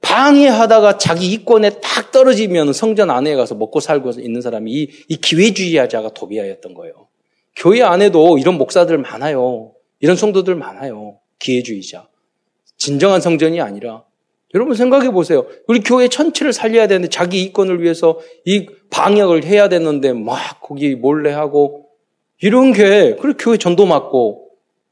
[0.09, 6.09] 방해하다가 자기 이권에 딱 떨어지면 성전 안에 가서 먹고 살고 있는 사람이 이, 이 기회주의자가
[6.09, 7.07] 도비아였던 거예요.
[7.55, 9.73] 교회 안에도 이런 목사들 많아요.
[9.99, 11.19] 이런 성도들 많아요.
[11.37, 12.07] 기회주의자.
[12.77, 14.03] 진정한 성전이 아니라
[14.55, 15.45] 여러분 생각해 보세요.
[15.67, 21.31] 우리 교회 전체를 살려야 되는데 자기 이권을 위해서 이 방역을 해야 되는데 막 거기 몰래
[21.31, 21.85] 하고
[22.41, 24.49] 이런 게 그래 교회 전도 맞고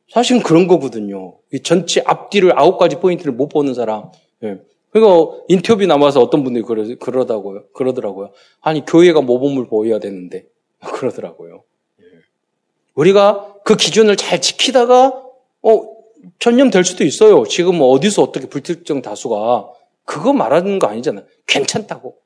[0.10, 1.38] 사실은 그런 거거든요.
[1.52, 4.12] 이 전체 앞뒤를 아홉 가지 포인트를 못 보는 사람.
[4.88, 4.92] 예.
[4.92, 7.68] 그리고 인터뷰 남아서 어떤 분들이 그러, 그러다고요.
[7.74, 8.32] 그러더라고요.
[8.62, 10.46] 아니 교회가 모범을 보여야 되는데
[10.80, 11.64] 그러더라고요.
[12.02, 12.06] 예.
[12.96, 15.24] 우리가 그 기준을 잘 지키다가
[15.62, 15.98] 어
[16.40, 17.44] 전념될 수도 있어요.
[17.46, 19.72] 지금 뭐 어디서 어떻게 불특정 다수가
[20.04, 21.26] 그거 말하는 거 아니잖아요.
[21.46, 22.18] 괜찮다고.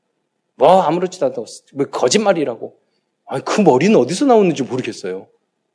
[0.55, 1.45] 뭐 아무렇지도 않다고.
[1.73, 2.77] 왜 거짓말이라고.
[3.25, 5.27] 아니 그 머리는 어디서 나오는지 모르겠어요.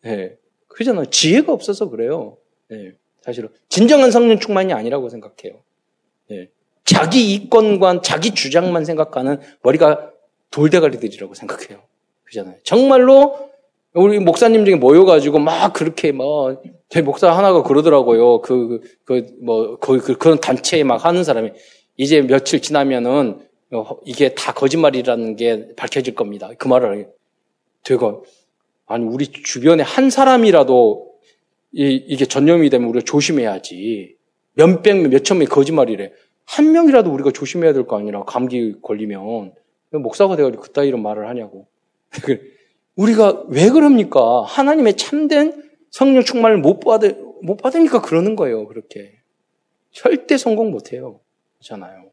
[0.05, 0.17] 예.
[0.17, 0.37] 네.
[0.69, 1.07] 그러잖아요.
[1.07, 2.37] 지혜가 없어서 그래요.
[2.71, 2.77] 예.
[2.77, 2.93] 네.
[3.23, 5.61] 사실은 진정한 성령 충만이 아니라고 생각해요.
[6.31, 6.49] 예.
[6.87, 10.11] 자기 이권관, 자기 주장만 생각하는 머리가
[10.51, 11.83] 돌대가리들이라고 생각해요.
[12.25, 12.57] 그잖아요.
[12.63, 13.51] 정말로
[13.93, 18.41] 우리 목사님 중에 모여가지고 막 그렇게 뭐, 제 목사 하나가 그러더라고요.
[18.41, 21.51] 그, 그, 뭐, 그, 그, 그런 단체에 막 하는 사람이
[21.97, 23.41] 이제 며칠 지나면은
[23.73, 26.51] 어, 이게 다 거짓말이라는 게 밝혀질 겁니다.
[26.57, 27.09] 그 말을
[27.83, 28.25] 되고
[28.87, 31.13] 아니, 우리 주변에 한 사람이라도
[31.73, 34.15] 이, 이게 전염이 되면 우리가 조심해야지.
[34.55, 36.13] 몇백, 몇천 명이 거짓말이래.
[36.47, 39.53] 한 명이라도 우리가 조심해야 될 거 아니라 감기 걸리면
[39.91, 41.69] 목사가 돼가지고 그따 이런 말을 하냐고.
[42.97, 44.43] 우리가 왜 그럽니까?
[44.45, 49.19] 하나님의 참된 성령 충만을 못 받으, 못 받으니까 그러는 거예요, 그렇게.
[49.91, 51.21] 절대 성공 못 해요.
[51.59, 52.11] 그렇잖아요.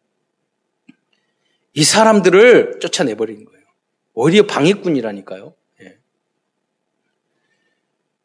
[1.73, 3.63] 이 사람들을 쫓아내버리는 거예요.
[4.13, 5.53] 오히려 방해꾼이라니까요.
[5.81, 5.97] 예.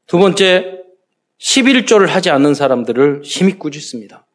[0.06, 0.84] 두 번째,
[1.38, 4.26] 11조를 하지 않는 사람들을 힘이 꾸짖습니다.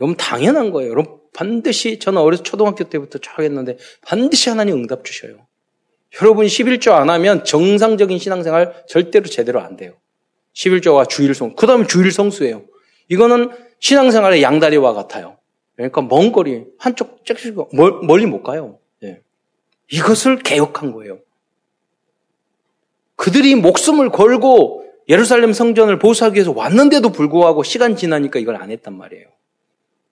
[0.00, 0.16] 여러분.
[0.16, 0.90] 여러분, 당연한 거예요.
[0.90, 5.46] 여러분, 반드시, 저는 어려서 초등학교 때부터 쭉 했는데, 반드시 하나님 응답 주셔요.
[6.20, 9.94] 여러분이 11조 안 하면 정상적인 신앙생활 절대로 제대로 안 돼요.
[10.54, 12.64] 11조와 주일성, 그 다음에 주일성수예요.
[13.08, 15.36] 이거는 신앙생활의 양다리와 같아요.
[15.74, 18.78] 그러니까 먼 거리, 한쪽 짝씩 멀리 못 가요.
[19.02, 19.20] 네.
[19.92, 21.18] 이것을 개혁한 거예요.
[23.16, 29.26] 그들이 목숨을 걸고 예루살렘 성전을 보수하기 위해서 왔는데도 불구하고 시간 지나니까 이걸 안 했단 말이에요.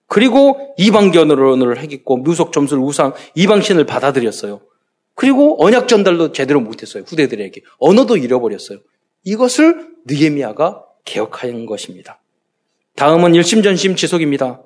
[0.07, 4.61] 그리고 이방견으로를 하겠고 묘속 점술 우상 이방신을 받아들였어요.
[5.15, 7.03] 그리고 언약 전달도 제대로 못했어요.
[7.07, 8.79] 후대들에게 언어도 잃어버렸어요.
[9.23, 12.21] 이것을 느헤미야가 개혁한 것입니다.
[12.95, 14.61] 다음은 일심전심 지속입니다.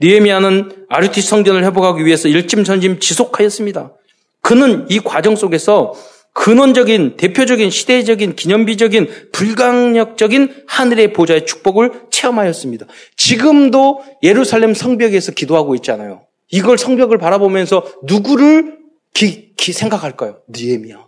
[0.00, 3.92] 느헤미야는 아르티 성전을 회복하기 위해서 일심전심 지속하였습니다.
[4.40, 5.94] 그는 이 과정 속에서
[6.34, 12.86] 근원적인 대표적인 시대적인 기념비적인 불강력적인 하늘의 보좌의 축복을 체험하였습니다.
[13.16, 16.26] 지금도 예루살렘 성벽에서 기도하고 있잖아요.
[16.50, 18.78] 이걸 성벽을 바라보면서 누구를
[19.12, 20.42] 기, 기 생각할까요?
[20.48, 21.06] 느에미야,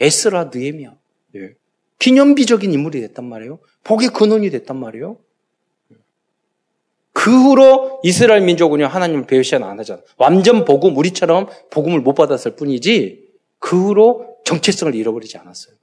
[0.00, 0.94] 에스라 느에미야.
[1.36, 1.54] 예.
[1.98, 3.58] 기념비적인 인물이 됐단 말이에요.
[3.84, 5.18] 복의 근원이 됐단 말이에요.
[7.12, 10.00] 그 후로 이스라엘 민족은요 하나님을 배우시안 안 하잖아.
[10.16, 13.28] 완전 복음 우리처럼 복음을 못 받았을 뿐이지
[13.58, 15.74] 그 후로 정체성을 잃어버리지 않았어요.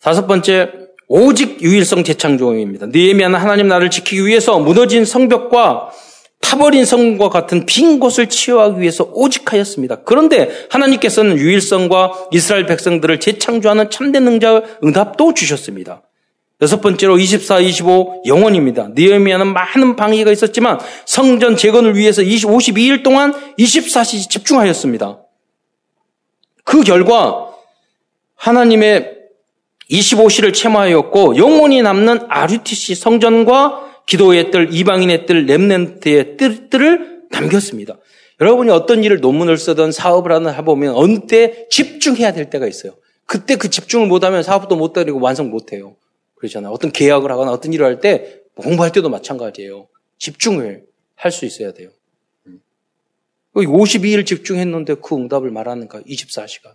[0.00, 2.86] 다섯 번째 오직 유일성 재창조입니다.
[2.86, 5.90] 느헤미야는 하나님 나라를 지키기 위해서 무너진 성벽과
[6.40, 10.02] 타버린 성과 같은 빈 곳을 치유하기 위해서 오직 하였습니다.
[10.04, 16.02] 그런데 하나님께서는 유일성과 이스라엘 백성들을 재창조하는 참된 능자 응답도 주셨습니다.
[16.62, 18.90] 여섯 번째로 24, 25 영원입니다.
[18.94, 25.18] 니에미아는 많은 방해가 있었지만 성전 재건을 위해서 20, 52일 동안 24시 집중하였습니다.
[26.62, 27.48] 그 결과
[28.36, 29.19] 하나님의
[29.90, 36.36] 25시를 채마하였고 영원히 남는 RUTC 성전과 기도의 뜰, 이방인의 뜰, 렘넨트의
[36.70, 37.98] 뜰을 남겼습니다.
[38.40, 42.94] 여러분이 어떤 일을 논문을 쓰든 사업을 하든 해보면 어느 때 집중해야 될 때가 있어요.
[43.26, 45.96] 그때 그 집중을 못하면 사업도 못 다니고 완성 못해요.
[46.36, 46.72] 그렇잖아요.
[46.72, 49.88] 어떤 계약을 하거나 어떤 일을 할 때 공부할 때도 마찬가지예요.
[50.18, 50.84] 집중을
[51.14, 51.90] 할 수 있어야 돼요.
[53.54, 54.24] 52일 음.
[54.24, 56.00] 집중했는데 그 응답을 말하는가?
[56.00, 56.72] 24시간.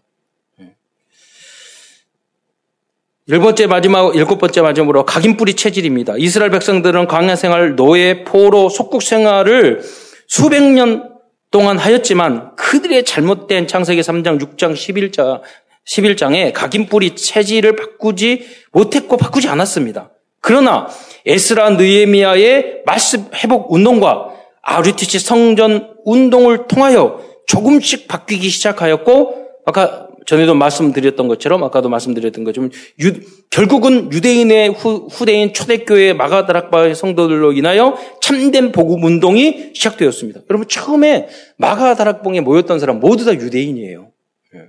[3.30, 6.14] 열 번째 마지막, 일곱 번째 마지막으로 각인 뿌리 체질입니다.
[6.18, 9.82] 이스라엘 백성들은 광야 생활, 노예, 포로, 속국 생활을
[10.28, 11.10] 수백 년
[11.50, 15.42] 동안 하였지만 그들의 잘못된 창세기 3장, 6장, 11장,
[15.88, 20.12] 11장에 각인 뿌리 체질을 바꾸지 못했고 바꾸지 않았습니다.
[20.40, 20.88] 그러나
[21.26, 24.30] 에스라 느에미아의 말씀 회복 운동과
[24.62, 32.72] 아르티치 성전 운동을 통하여 조금씩 바뀌기 시작하였고 아까 전에도 말씀드렸던 것처럼 아까도 말씀드렸던 것처럼
[33.02, 33.14] 유,
[33.50, 40.42] 결국은 유대인의 후, 후대인 초대교회 마가다락바 성도들로 인하여 참된 복음 운동이 시작되었습니다.
[40.50, 44.12] 여러분 처음에 마가다락봉에 모였던 사람 모두 다 유대인이에요.
[44.56, 44.60] 예.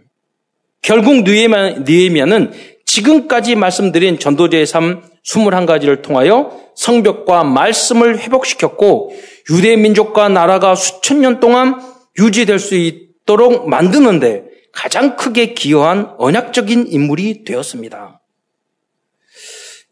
[0.82, 2.52] 결국 느에미아는
[2.84, 9.10] 지금까지 말씀드린 전도제의 삶 21가지를 통하여 성벽과 말씀을 회복시켰고
[9.50, 11.80] 유대 민족과 나라가 수천 년 동안
[12.18, 14.45] 유지될 수 있도록 만드는데
[14.76, 18.20] 가장 크게 기여한 언약적인 인물이 되었습니다.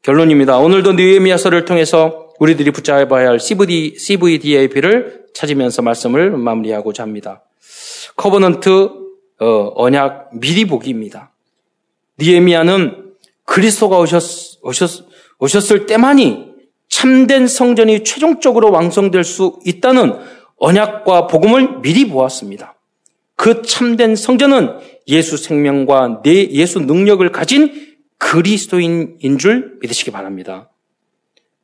[0.02, 0.58] 결론입니다.
[0.58, 7.42] 오늘도 느헤미야서를 통해서 우리들이 붙잡아야 할 CVD, CVDAP를 찾으면서 말씀을 마무리하고자 합니다.
[8.16, 8.90] covenant
[9.40, 11.32] 어, 언약 미리 보기입니다.
[12.20, 13.14] 느헤미야는
[13.46, 15.06] 그리스도가 오셨, 오셨,
[15.38, 16.52] 오셨을 때만이
[16.88, 20.18] 참된 성전이 최종적으로 완성될 수 있다는
[20.58, 22.73] 언약과 복음을 미리 보았습니다.
[23.44, 30.70] 그 참된 성전은 예수 생명과 내 예수 능력을 가진 그리스도인인 줄 믿으시기 바랍니다.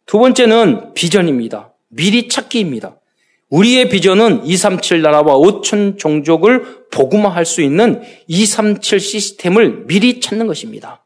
[0.04, 1.72] 두 번째는 비전입니다.
[1.88, 3.00] 미리 찾기입니다.
[3.48, 11.02] 우리의 비전은 237 나라와 5천 종족을 복음화할 수 있는 237 시스템을 미리 찾는 것입니다.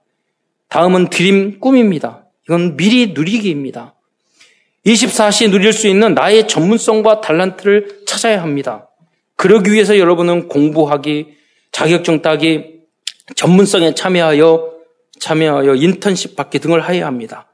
[0.71, 2.27] 다음은 드림 꿈입니다.
[2.47, 3.95] 이건 미리 누리기입니다.
[4.85, 8.89] 24시 누릴 수 있는 나의 전문성과 달란트를 찾아야 합니다.
[9.37, 11.35] 그러기 위해서 여러분은 공부하기,
[11.73, 12.81] 자격증 따기,
[13.37, 14.73] 전문성에 참여하여
[15.21, 17.49] 참여하여 인턴십 받기 등을 하여야 합니다.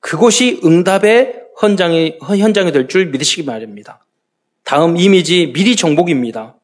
[0.00, 4.04] 그것이 응답의 현장이 현장이 될 줄 믿으시기 바랍니다.
[4.64, 6.56] 다음 이미지 미리 정복입니다.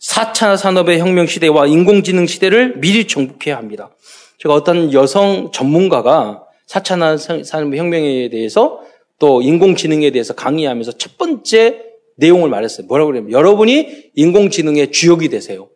[0.00, 3.90] 4차 산업의 혁명 시대와 인공지능 시대를 미리 정복해야 합니다.
[4.38, 8.80] 제가 어떤 여성 전문가가 4차 산업의 혁명에 대해서
[9.18, 11.82] 또 인공지능에 대해서 강의하면서 첫 번째
[12.18, 12.86] 내용을 말했어요.
[12.86, 15.68] 뭐라고 그러냐면 여러분이 인공지능의 주역이 되세요.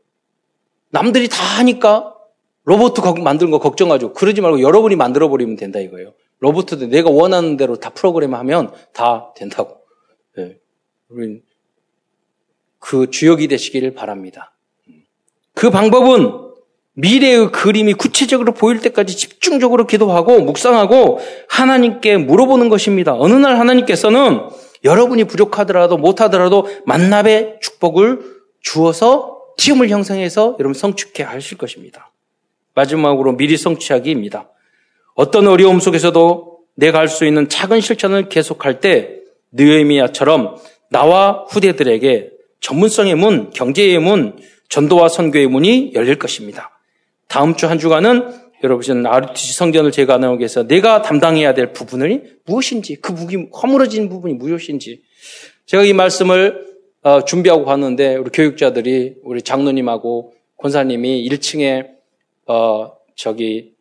[0.90, 2.14] 남들이 다 하니까
[2.64, 4.12] 로봇 만드는 거 걱정하죠.
[4.12, 6.12] 그러지 말고 여러분이 만들어 버리면 된다 이거예요.
[6.40, 9.78] 로봇도 내가 원하는 대로 다 프로그램하면 다 된다고.
[10.36, 10.58] 네.
[12.78, 14.56] 그 주역이 되시기를 바랍니다.
[15.54, 16.52] 그 방법은
[16.94, 23.14] 미래의 그림이 구체적으로 보일 때까지 집중적으로 기도하고 묵상하고 하나님께 물어보는 것입니다.
[23.14, 24.48] 어느 날 하나님께서는
[24.84, 28.20] 여러분이 부족하더라도 못하더라도 만납의 축복을
[28.60, 32.10] 주어서 팀을 형성해서 여러분 성취케 하실 것입니다.
[32.74, 34.48] 마지막으로 미리 성취하기입니다.
[35.14, 39.18] 어떤 어려움 속에서도 내가 할 수 있는 작은 실천을 계속할 때
[39.52, 40.56] 느헤미야처럼
[40.90, 42.30] 나와 후대들에게
[42.60, 46.70] 전문성의 문, 경제의 문, 전도와 선교의 문이 열릴 것입니다.
[47.28, 53.12] 다음 주 한 주간은 여러분 RTC 성전을 나오기 위해서 내가 담당해야 될 부분이 무엇인지 그
[53.12, 55.02] 무기 허물어진 부분이 무엇인지
[55.66, 61.88] 제가 이 말씀을 어, 준비하고 갔는데 우리 교육자들이 우리 장로님하고 권사님이 1층에
[62.46, 63.72] 어, 저기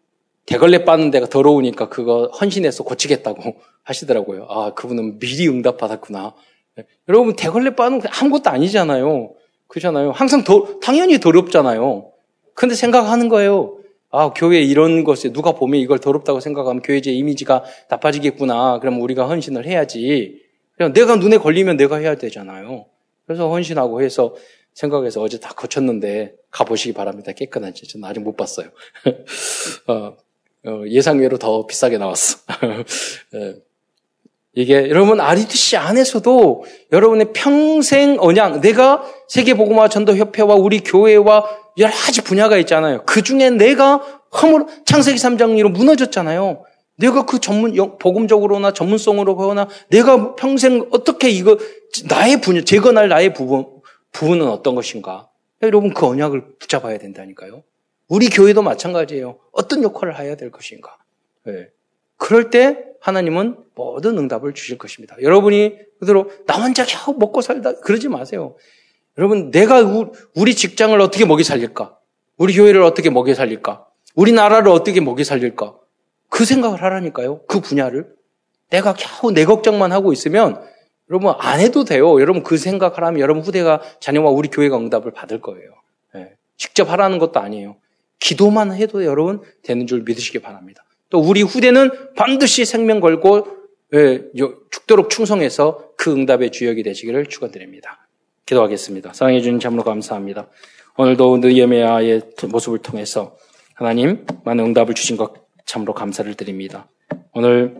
[0.48, 4.48] 대걸레 빠는 데가 더러우니까 그거 헌신해서 고치겠다고 하시더라고요.
[4.50, 6.34] 아 그분은 미리 응답받았구나.
[6.78, 6.86] 네.
[7.08, 9.34] 여러분 대걸레 빠는 거 아무것도 아니잖아요.
[9.68, 10.12] 그렇잖아요.
[10.12, 12.12] 항상 더 당연히 더럽잖아요.
[12.56, 13.81] 근데 생각하는 거예요.
[14.12, 18.80] 아, 교회 이런 것에 누가 보면 이걸 더럽다고 생각하면 교회제 이미지가 나빠지겠구나.
[18.80, 20.42] 그럼 우리가 헌신을 해야지.
[20.78, 22.86] 그냥 내가 눈에 걸리면 내가 해야 되잖아요.
[23.26, 24.36] 그래서 헌신하고 해서
[24.74, 27.32] 생각해서 어제 다 거쳤는데 가보시기 바랍니다.
[27.32, 27.88] 깨끗한지.
[27.88, 28.68] 저는 아직 못 봤어요.
[29.88, 30.18] 어,
[30.66, 32.40] 어, 예상외로 더 비싸게 나왔어.
[33.36, 33.56] 예.
[34.54, 41.46] 이게 여러분 RUTC 안에서도 여러분의 평생 언양, 내가 세계보고마 전도협회와 우리 교회와
[41.78, 43.04] 여러 가지 분야가 있잖아요.
[43.06, 43.98] 그 중에 내가
[44.42, 46.66] 허물 창세기 3장으로 무너졌잖아요.
[46.98, 51.58] 내가 그 전문 복음적으로나 전문성으로 보거나 내가 평생 어떻게 이거
[52.08, 53.66] 나의 분야 재건할 나의 부분
[54.12, 55.30] 부분은 어떤 것인가?
[55.64, 57.64] 여러분 그 언약을 붙잡아야 된다니까요.
[58.08, 59.40] 우리 교회도 마찬가지예요.
[59.54, 60.98] 어떤 역할을 해야 될 것인가?
[61.46, 61.70] 네.
[62.18, 65.16] 그럴 때 하나님은 모든 응답을 주실 것입니다.
[65.22, 68.56] 여러분이 그대로 나 혼자 겨우 먹고 살다 그러지 마세요.
[69.18, 69.82] 여러분, 내가
[70.36, 71.98] 우리 직장을 어떻게 먹이 살릴까?
[72.38, 73.86] 우리 교회를 어떻게 먹이 살릴까?
[74.16, 75.76] 우리 나라를 어떻게 먹이 살릴까?
[76.30, 77.42] 그 생각을 하라니까요.
[77.48, 78.08] 그 분야를.
[78.70, 80.64] 내가 겨우 내 걱정만 하고 있으면
[81.10, 82.22] 여러분 안 해도 돼요.
[82.22, 85.72] 여러분 그 생각을 하면 여러분 후대가 자녀와 우리 교회가 응답을 받을 거예요.
[86.14, 86.36] 네.
[86.56, 87.76] 직접 하라는 것도 아니에요.
[88.20, 90.86] 기도만 해도 여러분 되는 줄 믿으시기 바랍니다.
[91.12, 93.46] 또 우리 후대는 반드시 생명 걸고
[93.94, 94.24] 예,
[94.72, 98.08] 죽도록 충성해서 그 응답의 주역이 되시기를 축원드립니다.
[98.46, 99.14] 기도하겠습니다.
[99.14, 100.48] 사랑해 주신 참으로 감사합니다.
[100.98, 103.36] 오늘도 느헤미야의 모습을 통해서
[103.76, 105.34] 하나님 많은 응답을 주신 것
[105.66, 106.88] 참으로 감사를 드립니다.
[107.34, 107.76] 오늘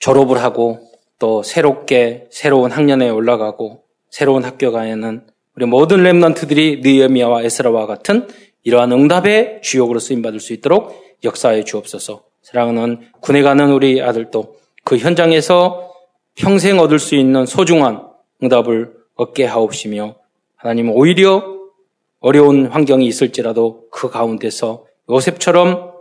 [0.00, 0.80] 졸업을 하고
[1.18, 8.26] 또 새롭게 새로운 학년에 올라가고 새로운 학교 가에는 우리 모든 렘넌트들이 느헤미야와 에스라와 같은
[8.64, 12.22] 이러한 응답의 주역으로 쓰임 받을 수 있도록 역사에 주옵소서.
[12.42, 15.92] 사랑하는 군에 가는 우리 아들도 그 현장에서
[16.34, 18.08] 평생 얻을 수 있는 소중한
[18.42, 20.16] 응답을 얻게 하옵시며
[20.56, 21.44] 하나님 오히려
[22.20, 25.92] 어려운 환경이 있을지라도 그 가운데서 요셉처럼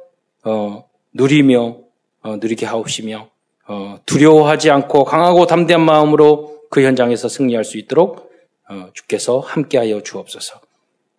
[0.43, 1.77] 어, 누리며
[2.23, 3.29] 어, 누리게 하옵시며
[3.67, 8.31] 어, 두려워하지 않고 강하고 담대한 마음으로 그 현장에서 승리할 수 있도록
[8.69, 10.61] 어, 주께서 함께하여 주옵소서.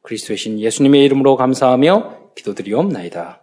[0.03, 3.42] 그리스도의 신 예수님의 이름으로 감사하며 기도드리옵나이다.